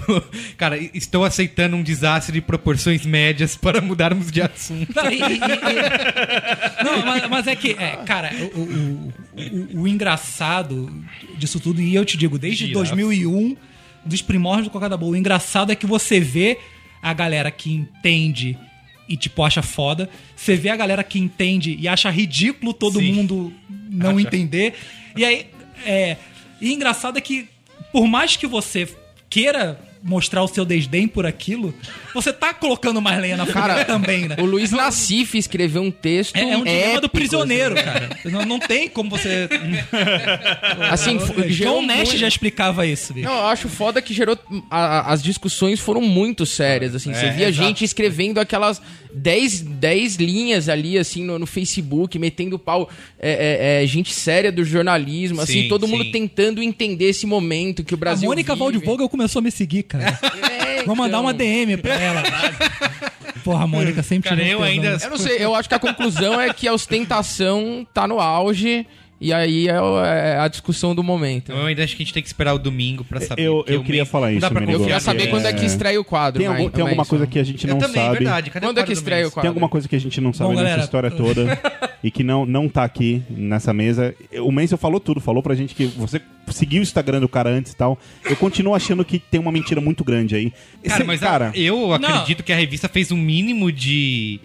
[0.58, 4.94] cara, estou aceitando um desastre de proporções médias para mudarmos de assunto.
[4.96, 9.14] Não, e- e- e- Não, mas, mas é que, é, cara, o, o-
[9.78, 10.90] o- o engraçado
[11.38, 12.80] disso tudo, e eu te digo, desde Girafa.
[12.96, 13.56] 2001,
[14.06, 16.58] dos primórdios do Cocada Boa, o engraçado é que você vê
[17.04, 18.58] a galera que entende
[19.08, 23.14] e, tipo, acha foda, você vê a galera que entende e acha ridículo todo Sim.
[23.14, 23.54] mundo
[23.90, 24.76] não entender,
[25.16, 25.48] e aí,
[25.86, 26.18] é...
[26.62, 27.48] E engraçado é que,
[27.92, 28.88] por mais que você
[29.28, 31.74] queira mostrar o seu desdém por aquilo,
[32.14, 34.36] você tá colocando mais lenha na fogueira Cara, também, né?
[34.40, 36.36] O Luiz Nassif escreveu um texto.
[36.36, 37.84] É, é um dilema do prisioneiro, assim.
[37.84, 38.10] cara.
[38.26, 39.48] Não, não tem como você.
[40.90, 41.18] Assim,
[41.50, 43.28] John Nash muito- já explicava isso, bicho.
[43.28, 44.38] Não, eu acho foda que gerou.
[44.70, 47.14] a- a- as discussões foram muito sérias, assim.
[47.14, 48.82] você via gente escrevendo aquelas
[49.14, 52.90] 10, 10 linhas ali, assim, no, no Facebook, metendo pau.
[53.20, 56.12] é, é, é, gente séria do jornalismo, assim, Sim, todo mundo sim.
[56.12, 58.28] tentando entender esse momento que o a Brasil.
[58.28, 58.64] Mônica vive.
[58.64, 60.20] Waldvogel começou a me seguir, cara.
[60.80, 62.24] É, Vou mandar uma DM pra ela.
[63.44, 65.80] Porra, a Mônica sempre Cara, tirou eu ainda- Eu não sei, eu acho que a
[65.80, 68.86] conclusão é que a ostentação tá no auge.
[69.24, 71.52] E aí é, o- é a discussão do momento.
[71.52, 73.44] Então eu ainda acho que a gente tem que esperar o domingo pra saber.
[73.44, 74.72] Eu- porque eu o queria mês- falar não isso, dá pra Merigo.
[74.78, 75.28] Eu confiar queria saber É.
[75.28, 76.40] quando é que estreia o quadro.
[76.40, 78.18] Tem, algum- mas- tem alguma coisa que a gente Eu não também, sabe.
[78.18, 78.50] verdade.
[78.50, 79.42] Cadê Quando o é que estreia o quadro?
[79.42, 81.44] Tem alguma coisa que a gente não sabe Bom, nessa galera, história toda
[82.04, 84.16] e que não, não tá aqui nessa mesa.
[84.44, 86.22] O Menzel falou tudo, falou pra gente que você
[86.52, 87.98] seguiu o Instagram do cara antes e tal.
[88.26, 90.52] Eu continuo achando que tem uma mentira muito grande aí.
[90.52, 94.40] Cara, Esse- mas a- cara, eu acredito que a revista fez um mínimo de,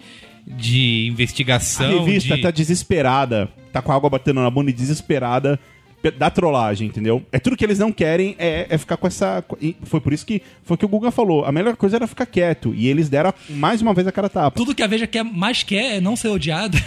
[0.45, 2.05] de a investigação.
[2.05, 2.41] revista de...
[2.41, 5.63] tá desesperada, tá com a água batendo na bunda e desesperada pe-
[6.11, 7.23] da trollagem, entendeu?
[7.31, 9.43] É tudo que eles não querem é, é ficar com essa.
[9.61, 11.45] e Foi por isso que foi o que o Guga falou.
[11.45, 12.73] A melhor coisa era ficar quieto.
[12.75, 14.57] E eles deram mais uma vez a cara tapa.
[14.57, 16.77] Tudo que a Veja quer, mais quer é não ser odiada.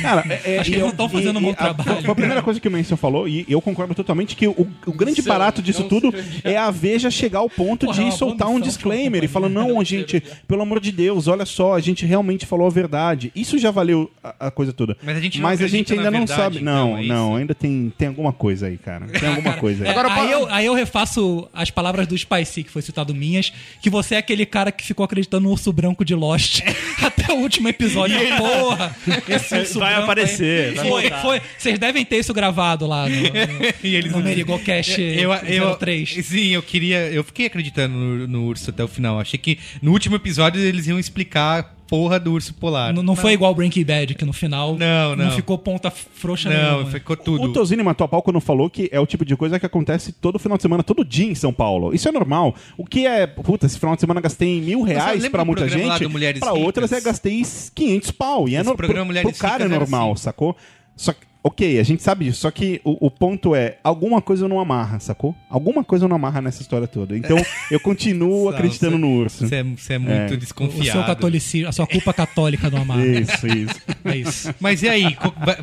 [0.00, 2.02] Cara, é, é, Acho que e não eu- tão fazendo um bom e a- trabalho.
[2.02, 4.92] Foi a primeira coisa que o Manson falou, e eu concordo totalmente que o, o
[4.92, 6.12] grande barato disso tudo
[6.44, 9.82] é a Veja chegar ao ponto Porra, é de soltar um disclaimer e falar: não,
[9.84, 13.30] gente, pelo amor de Deus, olha só, a gente realmente falou a verdade.
[13.34, 14.96] Isso já valeu a, a coisa toda.
[15.02, 16.56] Mas a gente não Mas a gente ainda na não verdade, sabe.
[16.60, 17.36] então, não, é não, isso?
[17.36, 19.06] ainda tem, tem alguma coisa aí, cara.
[19.06, 19.88] Tem alguma coisa aí.
[19.88, 23.52] É, Agora, aí, eu, aí eu refaço as palavras do Spicy, que foi citado minhas,
[23.80, 26.60] que você é aquele cara que ficou acreditando no urso branco de Lost
[27.02, 28.16] até o último episódio.
[28.36, 28.96] Porra!
[29.28, 31.22] Esse urso Vai branco aparecer, aí- vai Foi, voltar.
[31.22, 31.42] foi.
[31.58, 33.22] Vocês devem ter isso gravado lá no, no,
[33.82, 36.26] E eles no Merigocast eu, eu, 03.
[36.26, 36.98] Sim, eu queria.
[37.10, 39.18] Eu fiquei acreditando no, no urso até o final.
[39.20, 42.94] Achei que no último episódio eles iam explicar porra do urso polar.
[42.94, 45.30] Não, não foi igual Breaking Bad, que no final Não, não.
[45.32, 46.90] ficou ponta frouxa Não, nenhuma.
[46.90, 47.52] ficou O tudo.
[47.52, 50.38] Tozini matou a pau quando falou que é o tipo de coisa que acontece todo
[50.38, 51.94] final de semana, todo dia em São Paulo.
[51.94, 52.54] Isso é normal.
[52.78, 56.08] O que é, puta, esse final de semana gastei mil reais do muita gente,
[56.40, 57.42] pra outras é gastei
[57.74, 58.48] 500 pau.
[58.48, 60.22] E é Esse no, programa pro, Mulheres pro cara é normal, assim.
[60.22, 60.56] sacou?
[60.96, 64.46] Só que, ok, a gente sabe disso, só que o, o ponto é, alguma coisa
[64.48, 65.34] não amarra, sacou?
[65.50, 67.16] Alguma coisa não amarra nessa história toda.
[67.16, 67.36] Então,
[67.70, 69.46] eu continuo acreditando no urso.
[69.48, 70.34] Você é, você é muito É.
[70.34, 70.98] O desconfiado.
[70.98, 73.04] seu catolicismo, a sua culpa católica do amar.
[73.04, 73.80] Isso, isso.
[74.04, 74.54] É isso.
[74.60, 75.16] Mas e aí?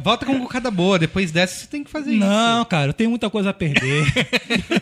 [0.04, 1.00] Volta com cocada boa.
[1.00, 2.66] Depois dessa você tem que fazer Não, isso.
[2.66, 4.06] cara, eu tenho muita coisa a perder.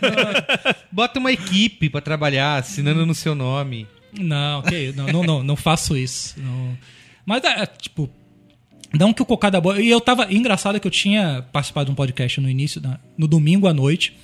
[0.91, 3.87] Bota uma equipe pra trabalhar, assinando no seu nome.
[4.19, 6.35] Não, ok, não, não, não, não faço isso.
[6.39, 6.75] não.
[7.25, 8.09] Mas, é, tipo,
[8.97, 9.81] não que o Cocada Boa.
[9.81, 10.31] E eu tava.
[10.33, 12.81] Engraçado que eu tinha participado de um podcast no início,
[13.17, 14.15] no domingo à noite.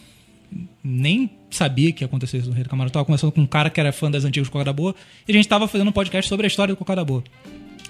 [0.83, 2.87] Nem sabia que ia acontecer isso no Rei do Camarão.
[2.89, 4.93] Eu tava conversando com um cara que era fã das antigas do Cocada Boa.
[5.27, 7.23] E a gente tava fazendo um podcast sobre a história do Cocada Boa.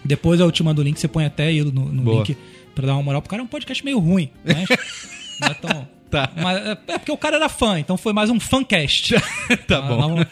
[0.06, 2.38] Depois eu te mando o link, você põe até ele no, no link
[2.76, 3.42] pra dar uma moral pro cara.
[3.42, 4.68] É um podcast meio ruim, mas
[5.40, 6.32] não é tão, Tá.
[6.36, 9.16] Mas, é é porque o cara era fã, então foi mais um fancast.
[9.68, 10.26] Tá Ah, bom.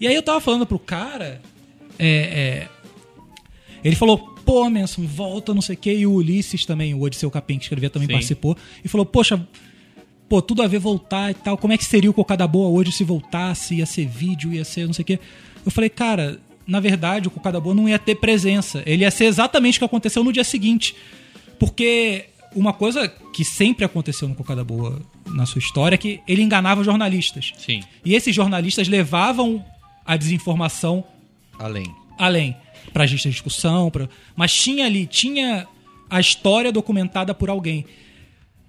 [0.00, 1.42] E aí eu tava falando pro cara.
[1.98, 2.68] é, é,
[3.84, 5.92] ele falou, pô, Manson, volta, não sei o quê.
[5.92, 8.12] E o Ulisses também, o Odisseu Capim, que escrevia, também Sim.
[8.12, 8.56] participou.
[8.82, 9.44] E falou, poxa,
[10.28, 11.58] pô, tudo a ver voltar e tal.
[11.58, 13.74] Como é que seria o Cocada Boa hoje se voltasse?
[13.74, 15.18] Ia ser vídeo, ia ser não sei o quê.
[15.64, 18.82] Eu falei, cara, na verdade, o Cocada Boa não ia ter presença.
[18.86, 20.94] Ele ia ser exatamente o que aconteceu no dia seguinte.
[21.58, 26.42] Porque uma coisa que sempre aconteceu no Cocada Boa na sua história é que ele
[26.42, 27.52] enganava jornalistas.
[27.58, 27.82] Sim.
[28.04, 29.64] E esses jornalistas levavam
[30.04, 31.02] a desinformação
[31.58, 31.92] Além.
[32.16, 32.56] além
[32.96, 34.08] para a de discussão, pra...
[34.34, 35.66] mas tinha ali, tinha
[36.08, 37.84] a história documentada por alguém.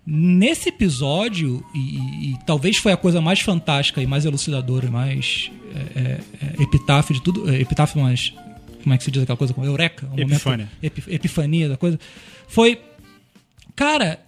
[0.06, 5.50] Nesse episódio, e, e- talvez foi a coisa mais fantástica e mais elucidadora, e mais
[5.74, 6.20] é, é,
[6.60, 8.34] é, epitáfio de tudo, é, epitáfio, mas
[8.84, 9.54] como é que se diz aquela coisa?
[9.54, 10.06] com Eureka?
[10.12, 10.66] Um Epifânia.
[10.66, 11.98] Momento, epi- epifania da coisa.
[12.50, 12.82] Foi,
[13.78, 14.20] cara,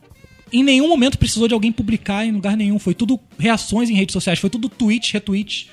[0.49, 2.79] em nenhum momento precisou de alguém publicar em lugar nenhum.
[2.79, 5.69] Foi tudo reações em redes sociais, foi tudo tweet, retweet,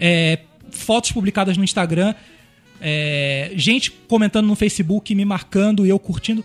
[0.00, 0.38] é,
[0.70, 2.14] fotos publicadas no Instagram,
[2.80, 6.44] é, gente comentando no Facebook, me marcando e eu curtindo.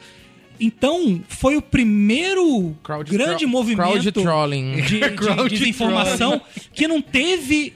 [0.60, 4.76] Então, foi o primeiro Crowd grande tro- movimento crowd trolling.
[4.82, 6.40] de, de Crowd desinformação
[6.74, 7.74] que não teve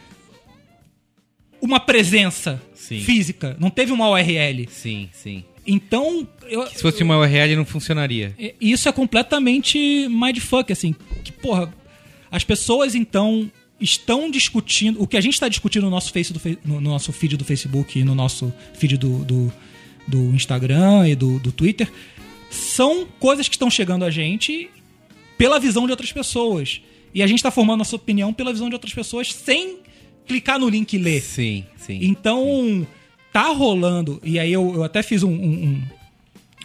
[1.62, 3.00] uma presença Sim.
[3.00, 4.68] física, não teve uma URL.
[4.70, 5.44] Sim, sim.
[5.66, 8.36] Então, eu, Se fosse uma URL não funcionaria.
[8.38, 10.94] e- Isso é completamente mindfuck, assim.
[11.24, 11.74] Que, porra,
[12.30, 15.02] as pessoas então estão discutindo.
[15.02, 17.44] O que a gente está discutindo no nosso, face do, no, no nosso feed do
[17.46, 19.54] Facebook e no nosso feed do, do,
[20.08, 21.92] do Instagram e do, do Twitter
[22.50, 24.70] são coisas que estão chegando a gente
[25.38, 26.82] pela visão de outras pessoas.
[27.14, 29.78] E a gente está formando nossa opinião pela visão de outras pessoas sem
[30.28, 31.22] clicar no link e ler.
[31.22, 32.00] Sim, sim.
[32.02, 32.86] Então,
[33.32, 34.22] tá rolando.
[34.24, 35.84] E aí eu, eu até fiz um, um, um-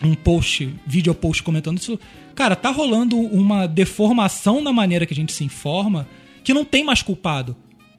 [0.03, 2.01] um post, vídeo post comentando isso.
[2.35, 6.09] Cara, tá rolando uma deformação na maneira que a gente se informa
[6.43, 7.57] que não tem mais culpado.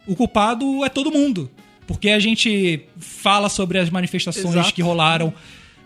[0.08, 1.50] O culpado é todo mundo.
[1.88, 4.74] Porque a gente fala sobre as manifestações Exato.
[4.74, 5.34] que rolaram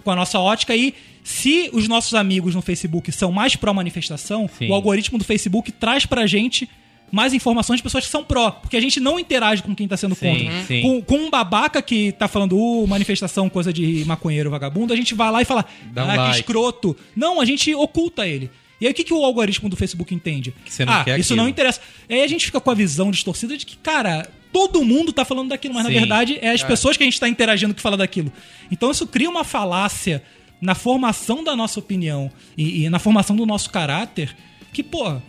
[0.04, 0.94] com a nossa ótica e
[1.24, 6.28] se os nossos amigos no Facebook são mais pró-manifestação, o algoritmo do Facebook traz pra
[6.28, 6.70] gente
[7.12, 8.52] mais informações de pessoas que são pró.
[8.52, 10.64] Porque a gente não interage com quem tá sendo Sim, contra.
[10.66, 10.82] sim.
[10.82, 15.16] Com, com um babaca que tá falando uh, manifestação, coisa de maconheiro, vagabundo, a gente
[15.16, 16.32] vai lá e fala, Dá um ah, like.
[16.32, 16.96] que escroto.
[17.16, 18.52] Não, a gente oculta ele.
[18.80, 20.54] E aí o que, que o algoritmo do Facebook entende?
[20.64, 21.38] Que você não ah, isso aquilo.
[21.38, 21.82] não interessa.
[22.10, 25.24] E aí a gente fica com a visão distorcida de que, cara, todo mundo tá
[25.24, 25.94] falando daquilo, mas Sim.
[25.94, 28.32] na verdade é as pessoas que a gente tá interagindo que falam daquilo.
[28.72, 30.24] Então isso cria uma falácia
[30.62, 34.36] na formação da nossa opinião e, e na formação do nosso caráter
[34.74, 35.22] que, pô,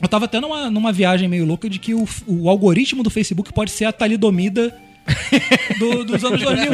[0.00, 3.52] eu tava até numa, numa viagem meio louca de que o, o algoritmo do Facebook
[3.52, 4.76] pode ser a talidomida
[5.78, 6.70] do- dos anos 2000.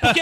[0.00, 0.20] Porque,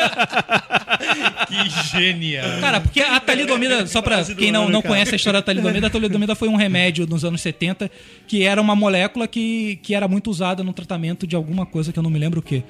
[1.49, 2.61] Que genial.
[2.61, 5.91] cara, porque a talidomida, só pra quem não, não conhece a história da talidomida, a
[5.91, 7.91] talidomida foi um remédio nos anos 70
[8.27, 11.99] que era uma molécula que, que era muito usada no tratamento de alguma coisa que
[11.99, 12.63] eu não me lembro o que.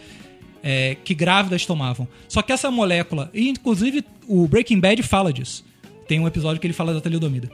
[0.64, 2.06] É, que grávidas tomavam.
[2.28, 5.64] Só que essa molécula, e inclusive o Breaking Bad fala disso.
[6.06, 7.50] Tem um episódio que ele fala da talidomida.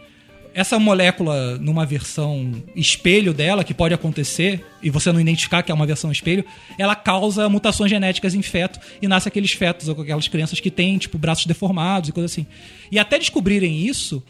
[0.55, 5.75] Essa molécula, numa versão espelho dela, que pode acontecer, e você não identificar que é
[5.75, 6.45] uma versão espelho,
[6.77, 10.99] ela causa mutações genéticas em feto e nasce aqueles fetos, ou aquelas crianças que têm,
[10.99, 12.47] tipo, braços deformados e coisa assim.
[12.91, 14.23] E até descobrirem isso,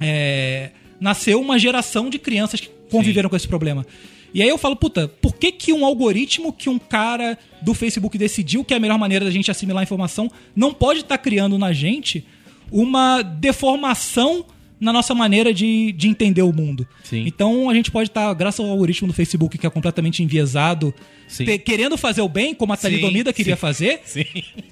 [0.00, 3.84] é, nasceu uma geração de crianças que conviveram com esse problema.
[4.32, 8.18] E aí eu falo, puta, por que, que um algoritmo que um cara do Facebook
[8.18, 11.56] decidiu que é a melhor maneira da gente assimilar a informação não pode estar criando
[11.56, 12.26] na gente
[12.70, 14.44] uma deformação
[14.80, 16.86] na nossa maneira de, de entender o mundo?
[17.04, 17.24] Sim.
[17.26, 20.94] Então a gente pode estar, graças ao algoritmo do Facebook que é completamente enviesado,
[21.28, 23.60] te- querendo fazer o bem, como a Talidomida queria sim.
[23.60, 24.24] fazer, Sim.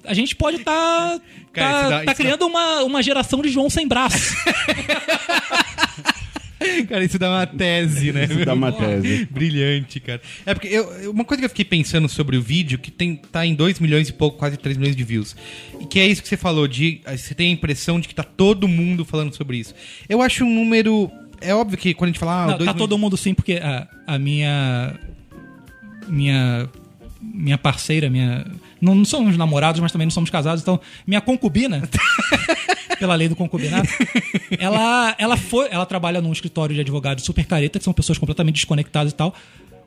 [0.04, 1.18] a gente pode estar
[1.52, 4.34] dá- isso dá- criando uma, uma geração de João sem braço.
[6.88, 8.24] Cara, isso dá uma tese, né?
[8.24, 9.26] Isso dá uma tese.
[9.30, 10.20] Brilhante, cara.
[10.44, 13.44] É porque eu, uma coisa que eu fiquei pensando sobre o vídeo, que tem, tá
[13.44, 15.36] em 2 milhões e pouco, quase 3 milhões de views.
[15.80, 18.22] E que é isso que você falou, de você tem a impressão de que tá
[18.22, 19.74] todo mundo falando sobre isso.
[20.08, 21.10] Eu acho um número.
[21.40, 22.44] É óbvio que quando a gente fala.
[22.44, 24.94] Ah, Não, dois tá todo mundo sim, porque a, a minha.
[26.08, 26.68] Minha.
[27.20, 28.46] Minha parceira, minha.
[28.80, 30.80] Não, não somos namorados, mas também não somos casados, então.
[31.06, 31.82] Minha concubina,
[32.98, 33.88] pela lei do concubinato,
[34.58, 35.68] ela, ela foi.
[35.70, 39.34] Ela trabalha num escritório de advogados super careta, que são pessoas completamente desconectadas e tal.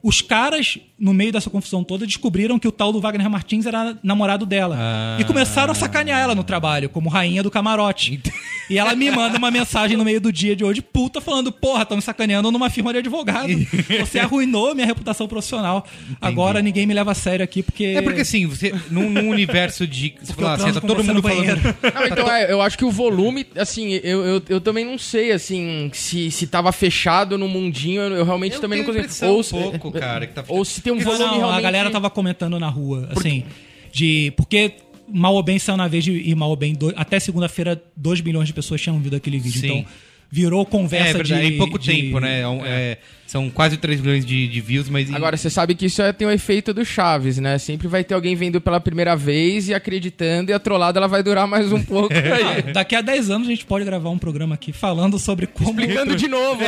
[0.02, 3.98] Os caras, no meio dessa confusão toda, descobriram que o tal do Wagner Martins era
[4.02, 4.76] namorado dela.
[4.80, 5.18] Ah.
[5.20, 8.22] E começaram a sacanear ela no trabalho, como rainha do camarote.
[8.70, 11.82] E ela me manda uma mensagem no meio do dia de hoje, puta, falando, porra,
[11.84, 13.50] estão me sacaneando numa firma de advogado.
[14.00, 15.86] Você arruinou minha reputação profissional.
[16.22, 17.86] Agora ninguém me leva a sério aqui porque.
[17.86, 20.14] É porque assim, você, num, num universo de.
[20.22, 21.60] Você fala, assim, tá todo mundo falando.
[21.94, 25.32] Não, então é, eu acho que o volume, assim, eu, eu, eu também não sei,
[25.32, 29.40] assim, se, se tava fechado no mundinho, eu, eu realmente Eu também não impressão Ou,
[29.40, 29.56] um se-
[29.92, 31.58] pouco, cara, que tá ou se tem um volume não, realmente...
[31.58, 33.44] a galera tava comentando na rua, assim,
[33.92, 34.32] de.
[34.38, 34.74] Porque
[35.12, 38.22] Mal ou Bem saiu na vez de, e Mal ou Bem, do- até segunda-feira, 2
[38.22, 39.60] milhões de pessoas tinham visto aquele vídeo.
[39.62, 39.68] Sim.
[39.80, 39.86] Então,
[40.32, 41.54] virou É, conversa verdade, de.
[41.56, 42.42] em pouco de- tempo, né?
[42.42, 45.12] É um- é, são quase 3 milhões de, de views, mas.
[45.12, 47.58] Agora, você sabe que isso é, tem o efeito do Chaves, né?
[47.58, 51.24] Sempre vai ter alguém vendo pela primeira vez e acreditando, e a trollada ela vai
[51.24, 52.62] durar mais um pouco aí.
[52.72, 55.70] Daqui a 10 anos a gente pode gravar um programa aqui falando sobre como.
[55.72, 56.62] Explicando de novo?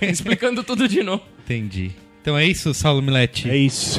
[0.00, 1.24] Explicando tudo de novo.
[1.44, 1.90] Entendi.
[2.22, 3.48] Então é isso, Saulo Milete.
[3.48, 3.98] É isso.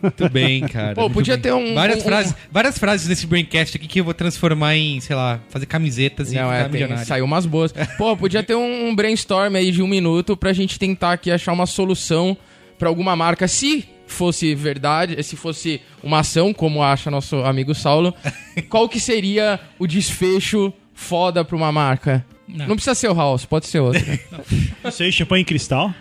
[0.00, 0.94] Muito bem, cara.
[0.94, 1.42] Pô, muito podia bem.
[1.42, 5.00] ter um- Várias, um- frases, várias frases desse Braincast aqui que eu vou transformar em,
[5.00, 7.72] sei lá, fazer camisetas e Não, ficar é, tem, saiu umas boas.
[7.98, 11.66] Pô, podia ter um brainstorm aí de um minuto pra gente tentar aqui achar uma
[11.66, 12.36] solução
[12.78, 18.14] pra alguma marca, se fosse verdade, se fosse uma ação, como acha nosso amigo Saulo,
[18.70, 22.24] qual que seria o desfecho foda pra uma marca?
[22.46, 22.76] Não, Não.
[22.76, 24.00] precisa ser o House, pode ser outro.
[24.84, 25.92] Não sei, champanhe cristal?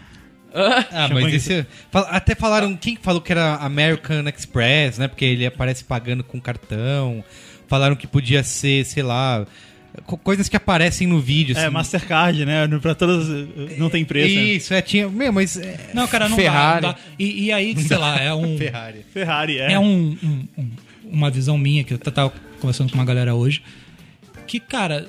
[0.92, 1.66] Ah, mas esse.
[1.92, 2.76] fala- Até falaram.
[2.78, 5.08] Quem falou que era American Express, né?
[5.08, 7.24] Porque ele aparece pagando com cartão.
[7.68, 9.46] Falaram que podia ser, sei lá.
[10.06, 11.58] co- Coisas que aparecem no vídeo.
[11.58, 11.70] É, assim.
[11.74, 12.68] Mastercard, né?
[12.82, 13.28] Pra todas.
[13.78, 14.36] Não tem preço.
[14.36, 14.42] né?
[14.44, 15.10] Isso, é, tinha.
[15.10, 15.58] Meu, mas.
[15.58, 15.90] É...
[15.94, 16.82] Não, cara, não Ferrari.
[16.82, 16.88] dá.
[16.90, 17.00] Não dá.
[17.20, 18.56] E, e aí, sei lá, é um.
[18.60, 19.06] Ferrari.
[19.14, 19.74] Ferrari, é.
[19.74, 20.72] É um, um- um-
[21.12, 23.62] uma visão minha que eu tava conversando com uma galera hoje.
[24.48, 25.08] Que, cara,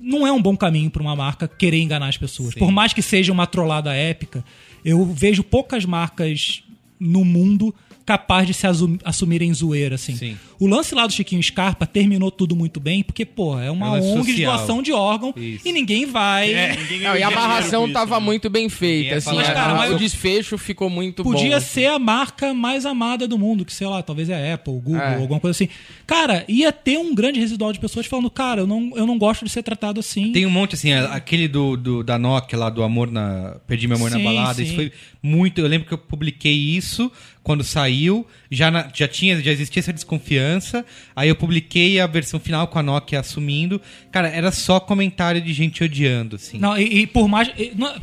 [0.00, 2.54] não é um bom caminho pra uma marca querer enganar as pessoas.
[2.54, 2.60] Sim.
[2.60, 4.44] Por mais que seja uma trollada épica,
[4.84, 6.62] eu vejo poucas marcas
[6.98, 7.74] no mundo
[8.08, 8.66] capaz de se
[9.04, 10.16] assumirem zoeira, assim.
[10.16, 10.38] Sim.
[10.58, 14.00] O lance lá do Chiquinho Scarpa terminou tudo muito bem, porque, pô, é uma É
[14.00, 14.56] ONG de social.
[14.56, 15.68] doação de órgão Isso.
[15.68, 16.48] e ninguém vai.
[16.78, 18.24] Ninguém Não, e a com isso, tava né?
[18.24, 21.32] muito bem feita, assim, fala a- nada, mas o desfecho ficou muito bom.
[21.32, 21.66] Podia assim.
[21.82, 24.96] ser a marca mais amada do mundo, que sei lá, talvez é a Apple, Google,
[24.96, 25.16] É.
[25.16, 25.68] alguma coisa assim.
[26.06, 29.44] Cara, ia ter um grande residual de pessoas falando, cara, eu não, eu não gosto
[29.44, 30.32] de ser tratado assim.
[30.32, 33.56] Tem um monte, assim, aquele do, do- da Nokia lá, do Amor na.
[33.66, 34.54] Perdi meu amor na Sim, balada.
[34.54, 34.62] sim.
[34.64, 34.90] Isso foi
[35.22, 35.60] muito.
[35.60, 37.62] Eu lembro que eu publiquei isso quando
[37.98, 38.26] saiu.
[38.50, 40.84] Já, na- já tinha, já existia essa desconfiança.
[41.14, 43.80] Aí eu publiquei a versão final com a Nokia assumindo.
[44.10, 46.58] Cara, era só comentário de gente odiando, assim.
[46.58, 47.50] Não, e, e por mais.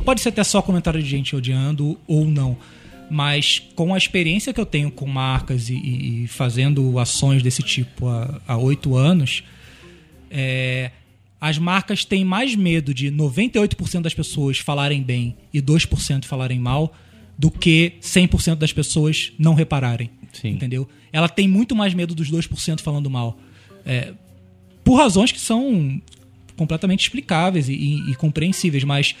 [0.04, 2.56] pode ser até só comentário de gente odiando ou não.
[3.10, 8.08] Mas com a experiência que eu tenho com marcas e, e- fazendo ações desse tipo
[8.08, 9.44] há- há oito anos,
[10.30, 10.90] é,
[11.40, 16.92] as marcas têm mais medo de 98% das pessoas falarem bem e 2% falarem mal
[17.38, 20.10] do que 100% das pessoas não repararem.
[20.32, 20.50] Sim.
[20.50, 20.88] Entendeu?
[21.12, 23.38] Ela tem muito mais medo dos 2% falando mal.
[23.84, 24.12] É,
[24.84, 26.00] por razões que são
[26.56, 29.14] completamente explicáveis e, e- e compreensíveis, mas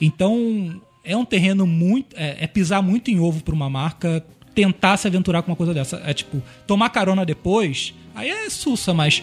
[0.00, 4.96] então é um terreno muito é, é pisar muito em ovo para uma marca tentar
[4.96, 6.00] se aventurar com uma coisa dessa.
[6.04, 9.22] É tipo tomar carona depois, aí é sussa, mas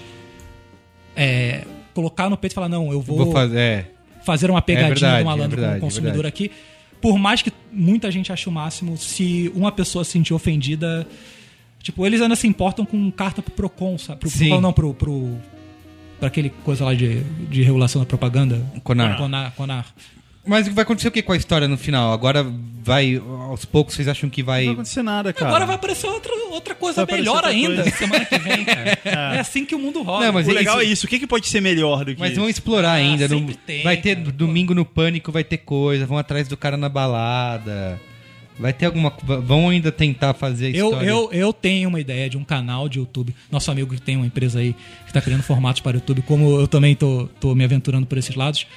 [1.15, 1.63] é,
[1.93, 3.57] colocar no peito e falar não, eu vou, Vou fazer.
[3.59, 3.85] É.
[4.23, 6.51] fazer uma pegadinha verdade, do malandro é verdade, com o consumidor é aqui.
[7.03, 11.05] Por mais que muita gente ache o máximo, se uma pessoa se sentir ofendida,
[11.81, 14.21] tipo, eles ainda se importam com carta pro Procon, sabe?
[14.21, 14.47] Pro, Sim.
[14.47, 15.37] Procon, não, pro, pro
[16.17, 18.65] pra aquele coisa lá de, de regulação da propaganda.
[18.85, 19.17] Conar.
[19.17, 19.51] Conar.
[19.51, 19.93] Conar.
[20.45, 22.11] Mas vai acontecer o que com a história no final?
[22.11, 22.45] Agora
[22.83, 23.15] vai.
[23.49, 24.61] Aos poucos vocês acham que vai.
[24.61, 25.47] Não vai acontecer nada, cara.
[25.49, 27.97] Agora vai aparecer outra, outra coisa Vai melhor outra ainda coisa.
[27.97, 28.99] semana que vem, cara.
[29.35, 29.39] é.
[29.39, 30.25] assim que o mundo roda.
[30.25, 31.05] Não, mas O é legal isso- é isso.
[31.05, 32.41] O que, que pode ser melhor do que Mas isso?
[32.41, 33.25] vão explorar ainda.
[33.29, 34.31] não- sempre tem, vai ter cara.
[34.33, 36.05] domingo no pânico, vai ter coisa.
[36.05, 37.99] Vão atrás do cara na balada.
[38.59, 39.11] Vai ter alguma.
[39.23, 41.07] Vão ainda tentar fazer a Eu, história.
[41.09, 43.33] eu, eu tenho uma ideia de um canal de YouTube.
[43.49, 44.73] Nosso amigo que tem uma empresa aí
[45.05, 48.17] que está criando formatos para o YouTube, como eu também tô, tô me aventurando por
[48.17, 48.67] esses lados.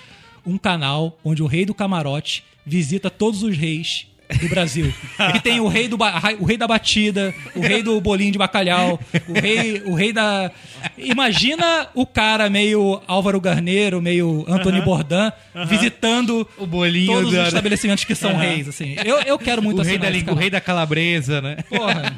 [0.47, 4.07] Um canal onde o rei do camarote visita todos os reis
[4.41, 4.93] do Brasil.
[5.33, 5.97] que tem o rei, do,
[6.41, 10.51] o rei da batida, o rei do bolinho de bacalhau, o rei, o rei da.
[10.99, 15.33] Imagina o cara meio Álvaro Garneiro, meio Anthony Bourdain,
[15.69, 18.69] visitando O bolinho todos os estabelecimentos que são reis.
[18.69, 18.97] Assim.
[19.05, 21.57] Eu, eu quero muito o rei, da, língua, o rei da calabresa, né?
[21.69, 22.15] Porra.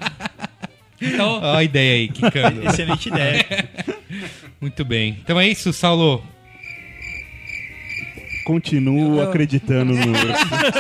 [1.01, 2.69] Então, Ó a ideia aí, Kikando.
[2.69, 3.47] Excelente ideia.
[4.61, 5.17] Muito bem.
[5.23, 6.25] Então é isso, Saulo.
[8.49, 10.13] Continuo acreditando no.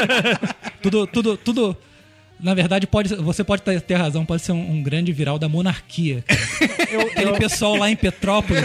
[0.80, 1.76] tudo, tudo, tudo.
[2.40, 5.48] Na verdade, pode, você pode ter, ter razão, pode ser um, um grande viral da
[5.50, 6.24] monarquia.
[6.26, 6.40] cara.
[7.12, 8.62] Aquele pessoal lá em Petrópolis.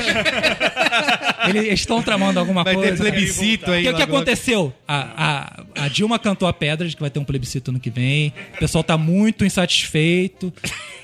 [1.50, 3.04] eles estão tramando alguma Vai ter coisa.
[3.04, 3.86] plebiscito aí.
[3.86, 4.74] O que, que aconteceu?
[4.88, 7.90] A, a, a Dilma cantou a pedra de que vai ter um plebiscito ano que
[7.90, 8.32] vem.
[8.56, 10.54] O pessoal tá muito insatisfeito.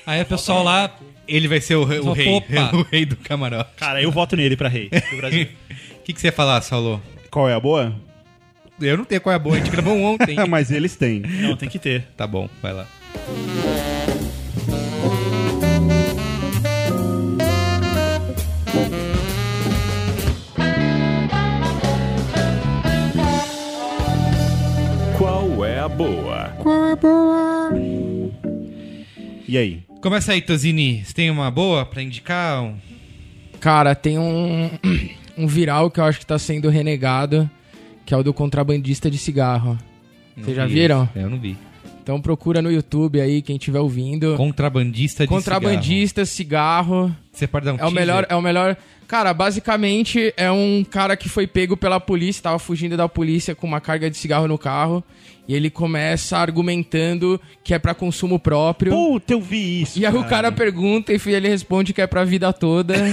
[0.06, 0.90] Aí o pessoal lá.
[1.28, 2.70] Ele vai ser o, rei- o Só, rei, opa.
[2.78, 3.70] o rei do camarote.
[3.76, 5.46] Cara, eu voto nele pra rei do Brasil.
[5.98, 7.02] O que, que você ia falar, Saulo?
[7.30, 7.94] Qual é a boa?
[8.80, 10.36] Eu não tenho qual é a boa, a gente gravou um ontem.
[10.48, 11.20] Mas eles têm.
[11.20, 12.04] Não, tem que ter.
[12.16, 12.86] tá bom, vai lá.
[25.16, 26.50] Qual é a boa?
[29.46, 29.82] E aí?
[30.02, 31.02] Começa aí, Tozini.
[31.04, 32.62] Você tem uma boa pra indicar?
[32.62, 32.76] Um-
[33.60, 34.70] Cara, tem um,
[35.36, 37.48] um viral que eu acho que tá sendo renegado,
[38.04, 39.78] que é o do contrabandista de cigarro.
[40.36, 41.04] Vocês já vi viram?
[41.04, 41.18] esse.
[41.18, 41.56] É, Eu não vi.
[42.02, 44.34] Então procura no YouTube aí, quem estiver ouvindo.
[44.36, 47.08] Contrabandista de Contrabandista, cigarro.
[47.08, 47.16] cigarro.
[47.30, 48.76] Você pode dar um É o melhor, é o melhor.
[49.06, 53.66] Cara, basicamente é um cara que foi pego pela polícia, tava fugindo da polícia com
[53.66, 55.04] uma carga de cigarro no carro.
[55.48, 58.92] E ele começa argumentando que é pra consumo próprio.
[58.92, 59.98] Puta, eu vi isso.
[59.98, 62.94] E aí o cara pergunta e ele responde que é pra vida toda.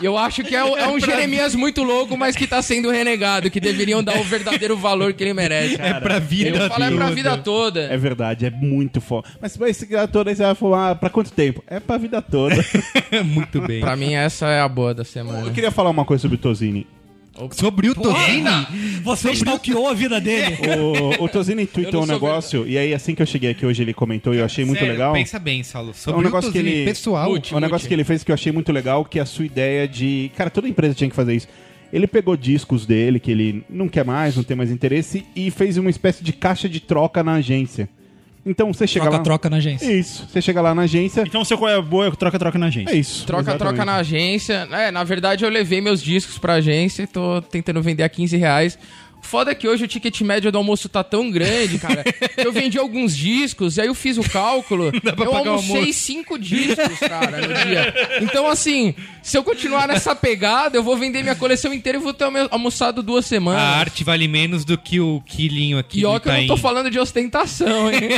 [0.00, 2.90] E eu acho que é, um- é um Jeremias muito louco, mas que tá sendo
[2.90, 5.80] renegado, que deveriam dar o verdadeiro valor que ele merece.
[5.80, 7.14] É pra vida Eu falo é pra toda.
[7.14, 7.80] vida toda.
[7.84, 9.28] É verdade, é muito foda.
[9.40, 11.62] Mas mas esse cara todo aí você vai falar, pra quanto tempo?
[11.68, 12.56] É pra vida toda.
[13.24, 13.80] Muito bem.
[13.80, 15.50] Pra mim, essa é a boa da eu semana.
[15.52, 16.86] queria falar uma coisa sobre o Tozini.
[17.52, 19.00] Sobre o Tozini?
[19.02, 20.56] Você stalkeou a vida dele.
[21.18, 23.92] O, o Tozini tweetou um negócio, e aí assim que eu cheguei aqui hoje ele
[23.92, 25.12] comentou e eu achei muito Sério, legal.
[25.12, 25.90] Pensa bem, Saulo.
[25.90, 26.84] É Sobre um negócio o que ele.
[26.84, 27.28] pessoal.
[27.28, 27.54] Multi.
[27.54, 29.88] um negócio que ele fez que eu achei muito legal, que é a sua ideia
[29.88, 30.30] de.
[30.36, 31.48] Cara, toda empresa tinha que fazer isso.
[31.92, 35.76] Ele pegou discos dele, que ele não quer mais, não tem mais interesse, e fez
[35.76, 37.88] uma espécie de caixa de troca na agência.
[38.46, 39.10] Então você chega lá.
[39.12, 39.90] Troca-troca na agência.
[39.90, 40.26] Isso.
[40.28, 41.22] Você chega lá na agência.
[41.26, 42.92] Então, seu qual é a boa, troca-troca na gente.
[42.92, 43.26] É isso.
[43.26, 43.86] Troca-troca exatamente.
[43.86, 44.68] na agência.
[44.70, 48.36] É, na verdade, eu levei meus discos pra agência e tô tentando vender a 15
[48.36, 48.78] reais.
[49.24, 52.04] Foda é que hoje o ticket médio do almoço tá tão grande, cara.
[52.36, 54.92] eu vendi alguns discos, e aí eu fiz o cálculo.
[55.02, 57.94] eu almocei cinco discos, cara, no dia.
[58.22, 62.12] Então, assim, se eu continuar nessa pegada, eu vou vender minha coleção inteira e vou
[62.14, 63.60] ter almo- almoçado duas semanas.
[63.62, 66.56] A arte vale menos do que o quilinho aqui E ó que eu não tô
[66.56, 68.10] falando de ostentação, hein?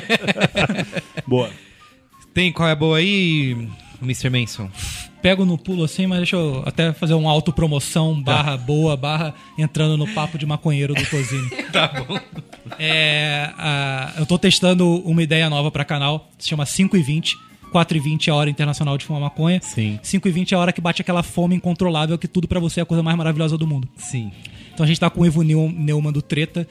[1.27, 1.51] Boa.
[2.35, 3.57] Tem qual é a boa aí,
[4.03, 4.29] Mr.
[4.29, 4.71] Manson?
[5.27, 9.97] Pego no pulo assim, mas deixa eu até fazer uma autopromoção, barra boa, barra entrando
[9.97, 11.51] no papo de maconheiro do Tozini.
[11.73, 12.17] Tá bom.
[12.79, 17.37] É, a- eu tô testando uma ideia nova pra canal, se chama 5 e 20.
[17.73, 19.61] 4 e 20 é a hora internacional de fumar maconha.
[19.61, 19.99] Sim.
[20.01, 22.79] 5 e 20 é a hora que bate aquela fome incontrolável que tudo pra você
[22.79, 23.89] é a coisa mais maravilhosa do mundo.
[23.97, 24.31] Sim.
[24.73, 26.69] Então a gente tá com o Ivo Neu- Neumann do Treta.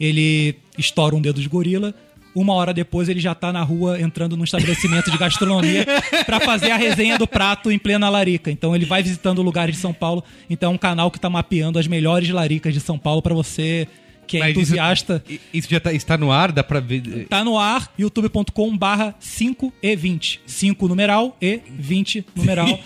[0.00, 1.94] Ele estoura um dedo de gorila.
[2.38, 5.84] Uma hora depois ele já tá na rua entrando num estabelecimento de gastronomia
[6.24, 8.48] pra fazer a resenha do prato em plena larica.
[8.48, 10.22] Então ele vai visitando lugares de São Paulo.
[10.48, 13.88] Então é um canal que tá mapeando as melhores laricas de São Paulo pra você
[14.28, 15.24] que é Mas isso- entusiasta.
[15.28, 16.52] i- Isso, já tá- está no ar?
[16.52, 17.26] Dá pra ver?
[17.28, 20.40] Tá no ar, youtube.com barra 5 e 20.
[20.46, 22.68] 5 numeral e 20 numeral.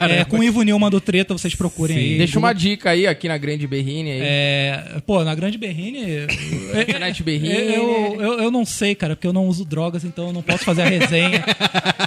[0.00, 2.18] é, com o Ivo Nilman do Treta, vocês procurem aí.
[2.18, 4.20] Deixa uma dica aí, aqui na Grande Berrine aí.
[4.22, 6.00] É, pô, na Grande Berrine.
[6.82, 7.74] Internet Berrine.
[7.74, 10.64] Eu, eu, eu não sei, cara, porque eu não uso drogas, então eu não posso
[10.64, 11.44] fazer a resenha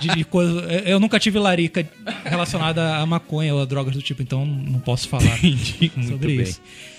[0.01, 0.61] de coisa.
[0.85, 1.87] Eu nunca tive larica
[2.23, 5.91] relacionada a maconha ou a drogas do tipo, então não posso falar Entendi.
[5.95, 6.53] Muito sobre bem.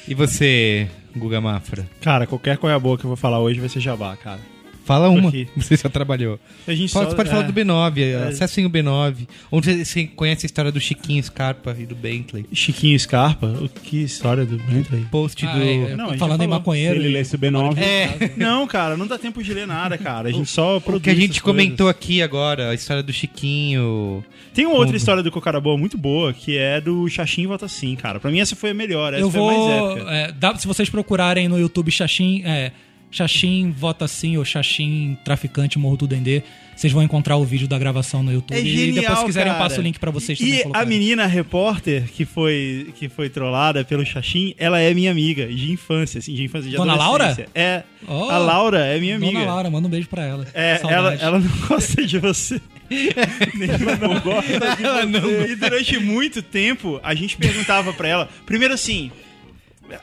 [0.09, 1.86] E você, Guga Mafra?
[2.00, 4.40] Cara, qualquer qual é a boa que eu vou falar hoje vai ser jabá, cara.
[4.89, 5.28] Fala uma.
[5.28, 5.47] aqui.
[5.55, 6.41] Você já trabalhou.
[6.66, 7.47] A gente Pode, só- pode falar é.
[7.47, 8.28] do B9.
[8.28, 9.28] Acessem o B9.
[9.53, 12.47] Onde você conhece a história do Chiquinho Scarpa e do Bentley.
[12.55, 13.47] Chiquinho Scarpa?
[13.47, 15.05] O que história do Bentley?
[15.11, 15.62] Post Ah, do.
[15.62, 16.97] é, Não, a gente falando em maconheiro.
[16.97, 17.76] ele lesse o B9.
[17.78, 20.30] É, Não, cara, não dá tempo de ler nada, cara.
[20.30, 21.91] A gente só o produz que a gente comentou coisas.
[22.03, 24.24] aqui agora, a história do Chiquinho.
[24.55, 27.95] Tem uma outra história do Cocara Boa muito boa, que é do Xaxim Vota Sim,
[27.95, 28.18] cara.
[28.18, 29.91] Pra mim essa foi a melhor, essa Eu foi a mais vou.
[29.97, 30.11] épica.
[30.11, 32.72] é, dá- se vocês procurarem no YouTube Xaxim, é,
[33.11, 36.42] Xaxim Vota Sim ou Xaxim Traficante Morro do Dendê,
[36.76, 38.56] vocês vão encontrar o vídeo da gravação no YouTube.
[38.56, 39.64] É e genial, depois, se quiserem, cara.
[39.64, 43.28] eu passo o link pra vocês também E a menina repórter que foi, que foi
[43.28, 47.48] trollada pelo Xaxim, ela é minha amiga de infância, assim, de infância de Dona adolescência.
[47.54, 47.82] É.
[48.06, 48.30] Oh.
[48.30, 49.32] a Laura é minha amiga.
[49.32, 50.46] Dona Laura, manda um beijo pra ela.
[50.54, 52.61] É, ela, ela não gosta de você.
[52.90, 55.52] ela não gosta de Ela não você.
[55.52, 58.28] E durante muito tempo, a gente perguntava pra ela.
[58.46, 59.11] Primeiro assim.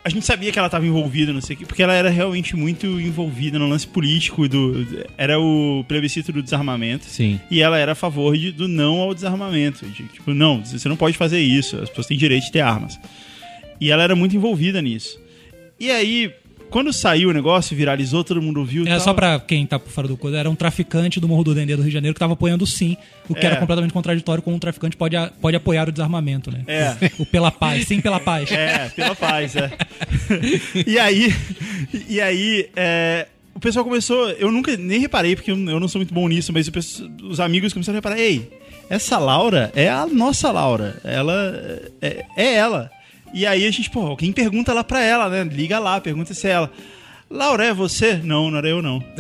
[0.04, 2.56] A gente sabia que ela estava envolvida, não sei o quê, porque ela era realmente
[2.56, 4.86] muito envolvida no lance político do.
[5.18, 7.06] Era o plebiscito do desarmamento.
[7.06, 7.40] Sim.
[7.52, 9.86] E ela era a favor de- do não ao desarmamento.
[9.86, 13.00] De, tipo, não, você não pode fazer isso, as pessoas têm direito de ter armas.
[13.80, 15.20] E ela era muito envolvida nisso.
[15.80, 16.32] E aí,
[16.76, 18.86] quando saiu o negócio, viralizou, todo mundo ouviu.
[18.86, 21.46] e É, só pra quem tá por fora do coisa, era um traficante do Morro
[21.46, 22.98] do Dendê do Rio de Janeiro que tava apoiando o sim,
[23.30, 23.46] o que É.
[23.46, 26.64] era completamente contraditório com um traficante pode, a- pode apoiar o desarmamento, né?
[26.68, 26.94] É.
[27.18, 28.52] O pela paz, sim pela paz.
[28.52, 29.72] É, pela paz, é.
[30.86, 31.34] e aí,
[32.10, 34.30] e aí é, o pessoal começou.
[34.32, 37.40] Eu nunca nem reparei, porque eu, não sou muito bom nisso, mas o pessoal- os
[37.40, 38.52] amigos começaram a reparar: ei,
[38.90, 41.00] essa Laura é a nossa Laura.
[41.06, 42.92] Ela é, é ela.
[43.36, 45.44] E aí a gente, pô, alguém pergunta lá pra ela, né?
[45.44, 46.72] Liga lá, pergunta se é ela.
[47.30, 48.16] Laura, é você?
[48.24, 49.04] Não, não era eu, não.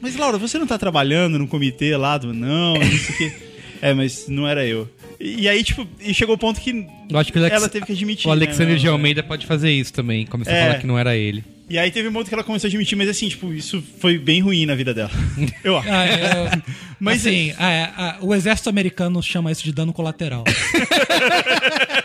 [0.00, 2.32] mas, Laura, você não tá trabalhando no comitê lá do.
[2.32, 3.32] Não, não sei o quê.
[3.80, 4.88] É, mas não era eu.
[5.18, 7.92] E, aí, tipo, e chegou o ponto que Eu acho que Alex- ela teve que
[7.92, 8.28] admitir.
[8.28, 8.78] O Alexandre né?
[8.78, 10.26] de Almeida pode fazer isso também.
[10.26, 10.62] Começar É.
[10.62, 11.42] a falar que não era ele.
[11.70, 14.18] E aí teve um ponto que ela começou a admitir, mas assim, tipo, isso foi
[14.18, 15.10] bem ruim na vida dela.
[15.64, 15.88] Eu acho.
[15.90, 16.62] Ah, é, Mas
[17.00, 20.44] mas assim, é, a- o exército americano chama isso de dano colateral.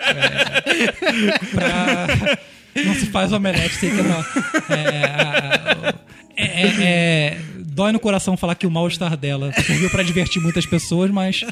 [0.09, 2.37] É, pra-
[2.85, 4.19] não se faz omelete sem que não.
[4.69, 5.93] É, a- é,
[6.45, 11.09] é- é- dói no coração falar que o mal-estar dela serviu pra divertir muitas pessoas,
[11.11, 11.43] mas.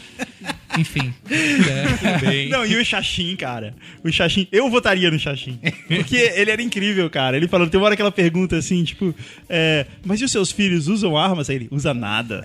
[0.78, 1.14] Enfim.
[1.30, 3.74] É, Não, e o Xaxim, cara.
[4.04, 5.60] O Xaxim, eu votaria no Xaxim.
[5.88, 7.38] Porque ele era incrível, cara.
[7.38, 9.14] Ele falando, tem uma hora que ela pergunta assim, tipo,
[9.48, 11.50] é, mas e os seus filhos usam armas?
[11.50, 12.44] Aí ele, usa nada.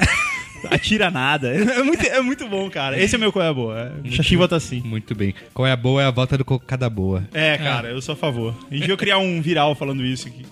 [0.70, 1.48] Atira nada.
[1.54, 3.00] É muito, é muito bom, cara.
[3.00, 3.92] Esse é meu qual é a boa.
[4.04, 4.80] O Xaxim vota assim.
[4.84, 5.34] Muito bem.
[5.54, 7.26] Qual é a boa é a volta do cocada boa.
[7.32, 8.54] É, cara, eu sou a favor.
[8.70, 10.44] A gente criar um viral falando isso aqui.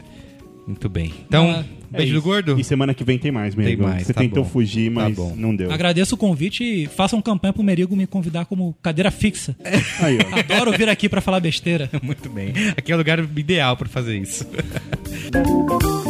[0.67, 1.13] Muito bem.
[1.27, 2.59] Então, Ah, beijo É do gordo?
[2.61, 3.83] E semana que vem tem mais, Merigo.
[3.85, 4.51] mais, Você tá tentou bom.
[4.51, 5.35] fugir, Tá mas bom.
[5.37, 5.71] não deu.
[5.73, 9.57] agradeço o convite e façam campanha pro Merigo me convidar como cadeira fixa.
[10.01, 10.39] Aí, ó.
[10.55, 11.91] Adoro vir aqui pra falar besteira.
[12.03, 12.53] Muito bem.
[12.77, 14.47] Aqui é o lugar ideal pra fazer isso.